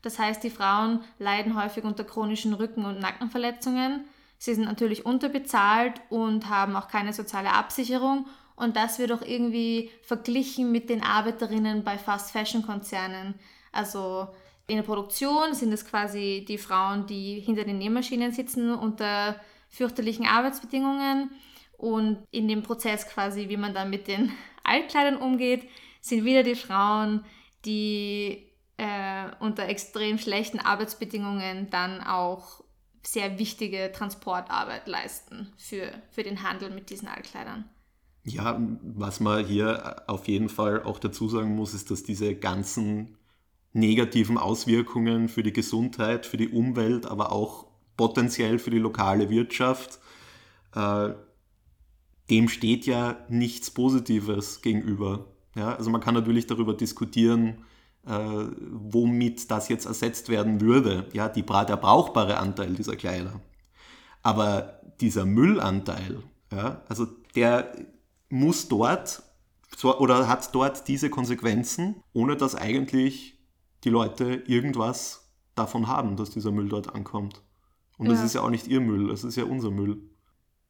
Das 0.02 0.20
heißt, 0.20 0.44
die 0.44 0.52
Frauen 0.52 1.04
leiden 1.18 1.60
häufig 1.60 1.84
unter 1.84 2.04
chronischen 2.04 2.54
Rücken- 2.54 2.86
und 2.86 3.00
Nackenverletzungen. 3.00 4.06
Sie 4.38 4.54
sind 4.54 4.66
natürlich 4.66 5.06
unterbezahlt 5.06 6.02
und 6.10 6.50
haben 6.50 6.76
auch 6.76 6.88
keine 6.88 7.14
soziale 7.14 7.52
Absicherung. 7.54 8.28
Und 8.56 8.76
das 8.76 9.00
wird 9.00 9.12
auch 9.12 9.22
irgendwie 9.22 9.92
verglichen 10.02 10.72
mit 10.72 10.90
den 10.90 11.04
Arbeiterinnen 11.04 11.84
bei 11.84 11.98
Fast-Fashion-Konzernen. 11.98 13.36
Also 13.72 14.28
in 14.68 14.78
der 14.78 14.84
Produktion 14.84 15.54
sind 15.54 15.74
es 15.74 15.86
quasi 15.86 16.46
die 16.48 16.58
Frauen, 16.58 17.06
die 17.06 17.40
hinter 17.40 17.66
den 17.66 17.78
Nähmaschinen 17.78 18.32
sitzen 18.32 18.74
unter 18.74 19.40
fürchterlichen 19.70 20.26
Arbeitsbedingungen. 20.26 21.32
Und 21.78 22.26
in 22.32 22.48
dem 22.48 22.64
Prozess 22.64 23.08
quasi, 23.08 23.50
wie 23.50 23.58
man 23.58 23.74
dann 23.74 23.90
mit 23.90 24.08
den 24.08 24.32
Altkleidern 24.64 25.18
umgeht, 25.18 25.70
sind 26.02 26.24
wieder 26.24 26.44
die 26.44 26.56
Frauen, 26.56 27.26
die 27.66 28.52
äh, 28.78 29.28
unter 29.40 29.68
extrem 29.68 30.18
schlechten 30.18 30.60
Arbeitsbedingungen 30.60 31.70
dann 31.70 32.02
auch 32.02 32.64
sehr 33.04 33.38
wichtige 33.38 33.92
Transportarbeit 33.92 34.88
leisten 34.88 35.54
für, 35.58 35.92
für 36.12 36.24
den 36.24 36.44
Handel 36.44 36.72
mit 36.72 36.90
diesen 36.90 37.08
Altkleidern. 37.08 37.70
Ja, 38.28 38.60
was 38.82 39.20
man 39.20 39.46
hier 39.46 40.02
auf 40.08 40.28
jeden 40.28 40.50
Fall 40.50 40.82
auch 40.84 40.98
dazu 40.98 41.30
sagen 41.30 41.56
muss, 41.56 41.76
ist, 41.76 41.92
dass 41.92 42.02
diese 42.02 42.34
ganzen 42.36 43.18
negativen 43.72 44.40
Auswirkungen 44.40 45.30
für 45.30 45.44
die 45.44 45.54
Gesundheit, 45.54 46.26
für 46.26 46.38
die 46.38 46.50
Umwelt, 46.50 47.06
aber 47.06 47.32
auch 47.32 47.68
potenziell 47.98 48.58
für 48.58 48.72
die 48.72 48.80
lokale 48.80 49.30
Wirtschaft, 49.30 50.00
äh, 50.74 51.10
dem 52.30 52.50
steht 52.50 52.88
ja 52.88 53.18
nichts 53.30 53.70
Positives 53.70 54.62
gegenüber. 54.62 55.28
Ja, 55.56 55.76
also 55.76 55.92
man 55.92 56.02
kann 56.02 56.16
natürlich 56.16 56.48
darüber 56.48 56.74
diskutieren, 56.74 57.64
äh, 58.08 58.46
womit 58.72 59.52
das 59.52 59.70
jetzt 59.70 59.86
ersetzt 59.86 60.30
werden 60.30 60.62
würde. 60.62 61.08
Ja, 61.14 61.30
die, 61.30 61.44
der 61.44 61.78
brauchbare 61.78 62.38
Anteil 62.38 62.74
dieser 62.74 62.96
Kleider. 62.96 63.40
Aber 64.24 64.82
dieser 65.00 65.26
Müllanteil, 65.26 66.24
ja, 66.52 66.82
also 66.88 67.06
der 67.36 67.72
muss 68.30 68.68
dort 68.68 69.24
oder 69.84 70.28
hat 70.28 70.54
dort 70.56 70.88
diese 70.88 71.10
Konsequenzen, 71.10 72.02
ohne 72.14 72.38
dass 72.38 72.56
eigentlich 72.56 73.38
die 73.84 73.90
Leute 73.90 74.44
irgendwas 74.48 75.32
davon 75.56 75.88
haben, 75.88 76.16
dass 76.18 76.32
dieser 76.32 76.52
Müll 76.52 76.70
dort 76.70 76.94
ankommt. 76.94 77.42
Und 77.98 78.08
ja. 78.08 78.14
das 78.14 78.24
ist 78.24 78.36
ja 78.36 78.42
auch 78.42 78.50
nicht 78.50 78.68
ihr 78.68 78.82
Müll, 78.82 79.08
das 79.08 79.24
ist 79.24 79.36
ja 79.36 79.46
unser 79.46 79.72
Müll. 79.72 80.02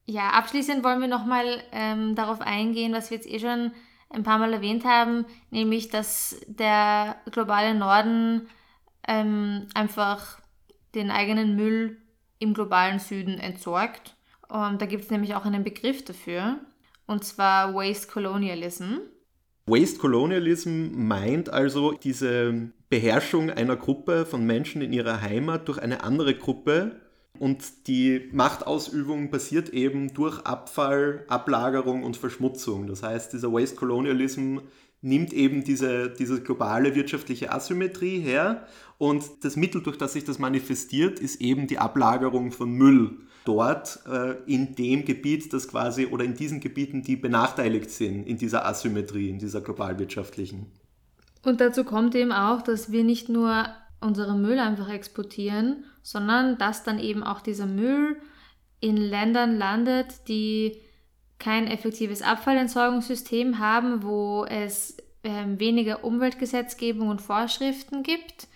Ja, 0.06 0.32
abschließend 0.32 0.84
wollen 0.84 1.02
wir 1.02 1.08
nochmal 1.08 1.64
ähm, 1.72 2.16
darauf 2.16 2.42
eingehen, 2.42 2.94
was 2.94 3.10
wir 3.10 3.18
jetzt 3.18 3.30
eh 3.30 3.40
schon 3.40 3.72
ein 4.10 4.24
paar 4.24 4.38
Mal 4.38 4.54
erwähnt 4.54 4.86
haben, 4.86 5.26
nämlich 5.50 5.90
dass 5.90 6.40
der 6.48 7.16
globale 7.32 7.74
Norden 7.74 8.48
ähm, 9.08 9.68
einfach 9.74 10.40
den 10.94 11.10
eigenen 11.10 11.56
Müll 11.56 12.02
im 12.38 12.54
globalen 12.54 13.00
Süden 13.00 13.40
entsorgt. 13.40 14.16
Und 14.48 14.82
da 14.82 14.86
gibt 14.86 15.06
es 15.06 15.10
nämlich 15.10 15.34
auch 15.34 15.46
einen 15.46 15.64
Begriff 15.64 16.06
dafür, 16.06 16.60
und 17.08 17.24
zwar 17.24 17.74
Waste 17.74 18.08
Colonialism. 18.08 19.00
Waste 19.68 19.98
Colonialism 20.00 20.90
meint 20.94 21.50
also 21.50 21.92
diese 21.92 22.72
Beherrschung 22.90 23.50
einer 23.50 23.76
Gruppe 23.76 24.26
von 24.26 24.46
Menschen 24.46 24.82
in 24.82 24.94
ihrer 24.94 25.22
Heimat 25.22 25.68
durch 25.68 25.80
eine 25.80 26.04
andere 26.04 26.36
Gruppe 26.36 27.02
und 27.40 27.88
die 27.88 28.30
Machtausübung 28.32 29.30
passiert 29.30 29.70
eben 29.70 30.14
durch 30.14 30.40
Abfall, 30.46 31.26
Ablagerung 31.28 32.04
und 32.04 32.16
Verschmutzung. 32.16 32.88
Das 32.88 33.04
heißt, 33.04 33.34
dieser 33.34 33.52
Waste 33.52 33.76
Colonialism 33.76 34.60
nimmt 35.02 35.34
eben 35.34 35.64
diese, 35.64 36.10
diese 36.10 36.42
globale 36.42 36.96
wirtschaftliche 36.96 37.52
Asymmetrie 37.52 38.20
her 38.20 38.68
und 38.98 39.24
das 39.42 39.56
Mittel, 39.56 39.82
durch 39.82 39.98
das 39.98 40.14
sich 40.14 40.24
das 40.24 40.40
manifestiert, 40.40 41.20
ist 41.20 41.42
eben 41.42 41.68
die 41.68 41.80
Ablagerung 41.80 42.52
von 42.52 42.72
Müll. 42.72 43.18
Dort 43.44 44.00
äh, 44.08 44.36
in 44.48 44.76
dem 44.76 45.06
Gebiet, 45.06 45.54
das 45.54 45.68
quasi 45.68 46.08
oder 46.08 46.24
in 46.24 46.34
diesen 46.34 46.62
Gebieten, 46.62 47.04
die 47.04 47.16
benachteiligt 47.16 47.92
sind 47.92 48.26
in 48.26 48.38
dieser 48.38 48.66
Asymmetrie, 48.66 49.30
in 49.30 49.38
dieser 49.38 49.62
globalwirtschaftlichen. 49.62 50.72
Und 51.44 51.62
dazu 51.62 51.84
kommt 51.84 52.16
eben 52.16 52.32
auch, 52.32 52.64
dass 52.64 52.92
wir 52.92 53.04
nicht 53.04 53.30
nur 53.30 53.68
unseren 54.02 54.42
Müll 54.42 54.60
einfach 54.60 54.90
exportieren, 54.90 55.84
sondern 56.02 56.58
dass 56.58 56.84
dann 56.84 56.98
eben 56.98 57.24
auch 57.24 57.42
dieser 57.42 57.68
Müll 57.68 58.18
in 58.80 58.98
Ländern 58.98 59.58
landet, 59.58 60.28
die 60.28 60.80
kein 61.38 61.68
effektives 61.68 62.22
Abfallentsorgungssystem 62.22 63.60
haben, 63.60 64.04
wo 64.04 64.46
es 64.46 64.98
ähm, 65.24 65.60
weniger 65.60 66.04
Umweltgesetzgebung 66.04 67.10
und 67.10 67.22
Vorschriften 67.22 68.04
gibt, 68.04 68.48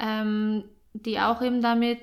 ähm, 0.00 0.64
die 0.92 1.20
auch 1.20 1.42
eben 1.42 1.62
damit 1.62 1.98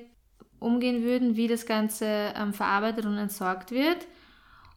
umgehen 0.60 1.04
würden, 1.04 1.36
wie 1.36 1.48
das 1.48 1.66
Ganze 1.66 2.06
ähm, 2.06 2.52
verarbeitet 2.52 3.06
und 3.06 3.16
entsorgt 3.16 3.70
wird. 3.70 4.06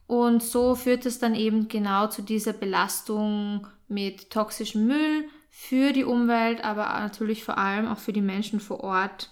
Und 0.06 0.42
so 0.42 0.74
führt 0.74 1.06
es 1.06 1.18
dann 1.18 1.34
eben 1.34 1.68
genau 1.68 2.06
zu 2.08 2.22
dieser 2.22 2.52
Belastung 2.52 3.66
mit 3.88 4.30
toxischem 4.30 4.86
Müll 4.86 5.24
für 5.50 5.92
die 5.92 6.04
Umwelt, 6.04 6.64
aber 6.64 6.84
natürlich 6.84 7.44
vor 7.44 7.58
allem 7.58 7.86
auch 7.86 7.98
für 7.98 8.12
die 8.12 8.20
Menschen 8.20 8.60
vor 8.60 8.80
Ort 8.80 9.30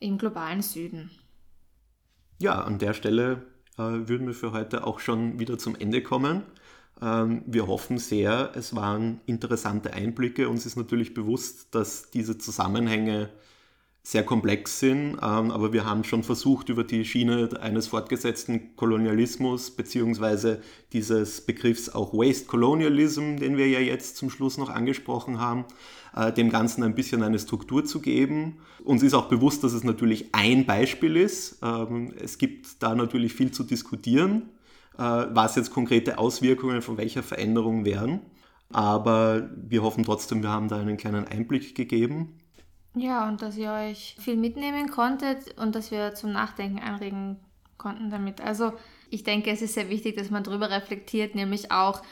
im 0.00 0.18
globalen 0.18 0.62
Süden. 0.62 1.10
Ja, 2.38 2.60
an 2.62 2.78
der 2.78 2.94
Stelle 2.94 3.46
äh, 3.78 3.82
würden 3.82 4.26
wir 4.26 4.34
für 4.34 4.52
heute 4.52 4.86
auch 4.86 4.98
schon 4.98 5.38
wieder 5.38 5.58
zum 5.58 5.76
Ende 5.76 6.02
kommen. 6.02 6.42
Ähm, 7.02 7.42
wir 7.46 7.66
hoffen 7.66 7.98
sehr, 7.98 8.52
es 8.54 8.74
waren 8.76 9.20
interessante 9.26 9.92
Einblicke. 9.92 10.48
Uns 10.48 10.64
ist 10.66 10.76
natürlich 10.76 11.14
bewusst, 11.14 11.74
dass 11.74 12.10
diese 12.10 12.38
Zusammenhänge 12.38 13.30
sehr 14.04 14.24
komplex 14.24 14.80
sind, 14.80 15.12
ähm, 15.22 15.52
aber 15.52 15.72
wir 15.72 15.84
haben 15.84 16.02
schon 16.02 16.24
versucht, 16.24 16.68
über 16.68 16.82
die 16.82 17.04
Schiene 17.04 17.50
eines 17.60 17.86
fortgesetzten 17.86 18.74
Kolonialismus 18.74 19.70
beziehungsweise 19.70 20.60
dieses 20.92 21.40
Begriffs 21.40 21.88
auch 21.88 22.12
Waste 22.12 22.46
Colonialism, 22.46 23.36
den 23.36 23.56
wir 23.56 23.68
ja 23.68 23.78
jetzt 23.78 24.16
zum 24.16 24.28
Schluss 24.28 24.58
noch 24.58 24.70
angesprochen 24.70 25.38
haben, 25.38 25.66
äh, 26.16 26.32
dem 26.32 26.50
Ganzen 26.50 26.82
ein 26.82 26.96
bisschen 26.96 27.22
eine 27.22 27.38
Struktur 27.38 27.84
zu 27.84 28.00
geben. 28.00 28.58
Uns 28.82 29.04
ist 29.04 29.14
auch 29.14 29.28
bewusst, 29.28 29.62
dass 29.62 29.72
es 29.72 29.84
natürlich 29.84 30.34
ein 30.34 30.66
Beispiel 30.66 31.16
ist. 31.16 31.58
Ähm, 31.62 32.12
es 32.20 32.38
gibt 32.38 32.82
da 32.82 32.96
natürlich 32.96 33.34
viel 33.34 33.52
zu 33.52 33.62
diskutieren, 33.62 34.48
was 34.96 35.56
jetzt 35.56 35.72
konkrete 35.72 36.18
Auswirkungen 36.18 36.82
von 36.82 36.96
welcher 36.96 37.22
Veränderung 37.22 37.84
wären. 37.84 38.20
Aber 38.72 39.50
wir 39.56 39.82
hoffen 39.82 40.04
trotzdem, 40.04 40.42
wir 40.42 40.50
haben 40.50 40.68
da 40.68 40.78
einen 40.78 40.96
kleinen 40.96 41.26
Einblick 41.26 41.74
gegeben. 41.74 42.38
Ja, 42.94 43.28
und 43.28 43.42
dass 43.42 43.56
ihr 43.56 43.72
euch 43.72 44.16
viel 44.18 44.36
mitnehmen 44.36 44.90
konntet 44.90 45.58
und 45.58 45.74
dass 45.74 45.90
wir 45.90 46.14
zum 46.14 46.32
Nachdenken 46.32 46.78
anregen 46.78 47.38
konnten 47.78 48.10
damit. 48.10 48.40
Also 48.40 48.72
ich 49.10 49.24
denke, 49.24 49.50
es 49.50 49.62
ist 49.62 49.74
sehr 49.74 49.88
wichtig, 49.88 50.16
dass 50.16 50.30
man 50.30 50.44
darüber 50.44 50.70
reflektiert, 50.70 51.34
nämlich 51.34 51.70
auch 51.70 52.02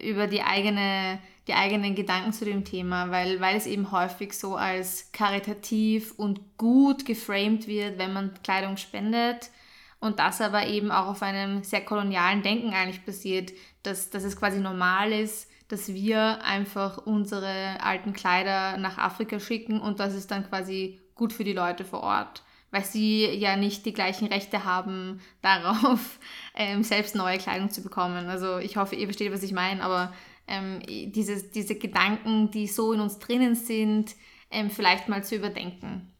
über 0.00 0.26
die 0.26 0.42
eigene 0.42 1.18
die 1.48 1.54
eigenen 1.54 1.94
Gedanken 1.94 2.32
zu 2.32 2.44
dem 2.44 2.64
Thema, 2.64 3.10
weil, 3.10 3.40
weil 3.40 3.56
es 3.56 3.66
eben 3.66 3.90
häufig 3.90 4.32
so 4.32 4.54
als 4.54 5.10
karitativ 5.12 6.12
und 6.16 6.56
gut 6.56 7.04
geframed 7.04 7.66
wird, 7.66 7.98
wenn 7.98 8.12
man 8.12 8.30
Kleidung 8.44 8.76
spendet. 8.76 9.50
Und 10.02 10.18
das 10.18 10.40
aber 10.40 10.66
eben 10.66 10.90
auch 10.90 11.06
auf 11.06 11.22
einem 11.22 11.62
sehr 11.62 11.84
kolonialen 11.84 12.42
Denken 12.42 12.74
eigentlich 12.74 13.04
basiert, 13.04 13.52
dass, 13.84 14.10
dass 14.10 14.24
es 14.24 14.36
quasi 14.36 14.58
normal 14.58 15.12
ist, 15.12 15.48
dass 15.68 15.94
wir 15.94 16.42
einfach 16.42 16.98
unsere 17.06 17.80
alten 17.80 18.12
Kleider 18.12 18.78
nach 18.78 18.98
Afrika 18.98 19.38
schicken 19.38 19.80
und 19.80 20.00
das 20.00 20.14
ist 20.14 20.32
dann 20.32 20.48
quasi 20.48 20.98
gut 21.14 21.32
für 21.32 21.44
die 21.44 21.52
Leute 21.52 21.84
vor 21.84 22.00
Ort, 22.00 22.42
weil 22.72 22.84
sie 22.84 23.26
ja 23.26 23.54
nicht 23.54 23.86
die 23.86 23.92
gleichen 23.92 24.26
Rechte 24.26 24.64
haben 24.64 25.20
darauf, 25.40 26.18
ähm, 26.56 26.82
selbst 26.82 27.14
neue 27.14 27.38
Kleidung 27.38 27.70
zu 27.70 27.80
bekommen. 27.80 28.28
Also 28.28 28.58
ich 28.58 28.76
hoffe, 28.76 28.96
ihr 28.96 29.06
versteht, 29.06 29.32
was 29.32 29.44
ich 29.44 29.52
meine, 29.52 29.84
aber 29.84 30.12
ähm, 30.48 30.80
diese, 31.12 31.48
diese 31.48 31.76
Gedanken, 31.76 32.50
die 32.50 32.66
so 32.66 32.92
in 32.92 32.98
uns 32.98 33.20
drinnen 33.20 33.54
sind, 33.54 34.16
ähm, 34.50 34.68
vielleicht 34.68 35.08
mal 35.08 35.22
zu 35.22 35.36
überdenken. 35.36 36.11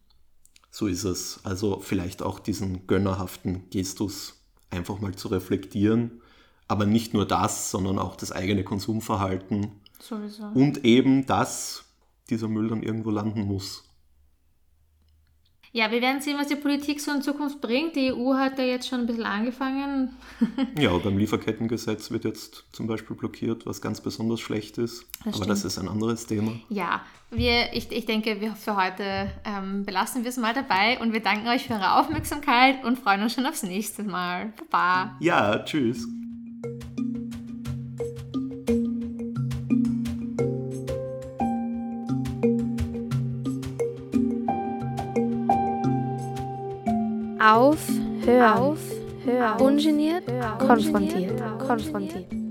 So 0.73 0.87
ist 0.87 1.05
es. 1.05 1.39
Also 1.45 1.81
vielleicht 1.81 2.23
auch 2.23 2.41
diesen 2.41 2.87
gönnerhaften 2.87 3.69
Gestus 3.69 4.43
einfach 4.71 5.01
mal 5.01 5.15
zu 5.15 5.29
reflektieren. 5.29 6.23
Aber 6.67 6.87
nicht 6.87 7.13
nur 7.13 7.27
das, 7.29 7.71
sondern 7.71 7.99
auch 7.99 8.17
das 8.17 8.33
eigene 8.33 8.65
Konsumverhalten. 8.65 9.73
Sowieso. 10.01 10.45
Und 10.55 10.85
eben, 10.85 11.27
dass 11.27 11.85
dieser 12.31 12.49
Müll 12.49 12.69
dann 12.69 12.83
irgendwo 12.83 13.11
landen 13.11 13.43
muss. 13.43 13.85
Ja, 15.75 15.91
wir 15.91 16.03
werden 16.03 16.21
sehen, 16.21 16.37
was 16.39 16.49
die 16.49 16.57
Politik 16.57 17.01
so 17.01 17.11
in 17.13 17.23
Zukunft 17.23 17.63
bringt. 17.63 17.97
Die 17.97 18.13
EU 18.13 18.35
hat 18.35 18.59
ja 18.59 18.65
jetzt 18.65 18.89
schon 18.89 19.01
ein 19.01 19.07
bisschen 19.07 19.25
angefangen. 19.25 20.15
ja, 20.79 20.95
beim 20.99 21.17
Lieferkettengesetz 21.17 22.11
wird 22.11 22.25
jetzt 22.25 22.65
zum 22.73 22.87
Beispiel 22.87 23.17
blockiert, 23.17 23.65
was 23.65 23.81
ganz 23.81 24.03
besonders 24.03 24.41
schlecht 24.41 24.77
ist. 24.77 25.07
Das 25.25 25.29
Aber 25.29 25.35
stimmt. 25.37 25.51
das 25.51 25.65
ist 25.65 25.79
ein 25.79 25.89
anderes 25.89 26.27
Thema. 26.27 26.53
Ja, 26.69 27.01
wir, 27.31 27.73
ich, 27.73 27.91
ich 27.91 28.05
denke, 28.05 28.43
wir 28.43 28.55
für 28.55 28.77
heute 28.77 29.31
ähm, 29.47 29.87
belassen 29.87 30.25
wir 30.25 30.29
es 30.29 30.37
mal 30.37 30.53
dabei 30.53 31.01
und 31.01 31.15
wir 31.15 31.21
danken 31.21 31.49
euch 31.49 31.67
für 31.67 31.73
eure 31.73 31.99
Aufmerksamkeit 31.99 32.85
und 32.85 32.99
freuen 32.99 33.23
uns 33.23 33.33
schon 33.33 33.47
aufs 33.47 33.63
nächste 33.63 34.03
Mal. 34.03 34.53
Baba. 34.71 35.17
Ja, 35.21 35.59
tschüss. 35.61 36.07
Auf, 48.23 48.29
hör 48.29 48.61
auf, 48.61 48.79
hör, 49.25 49.61
ungeniert, 49.61 50.25
konfrontiert, 50.59 51.43
konfrontiert. 51.59 52.42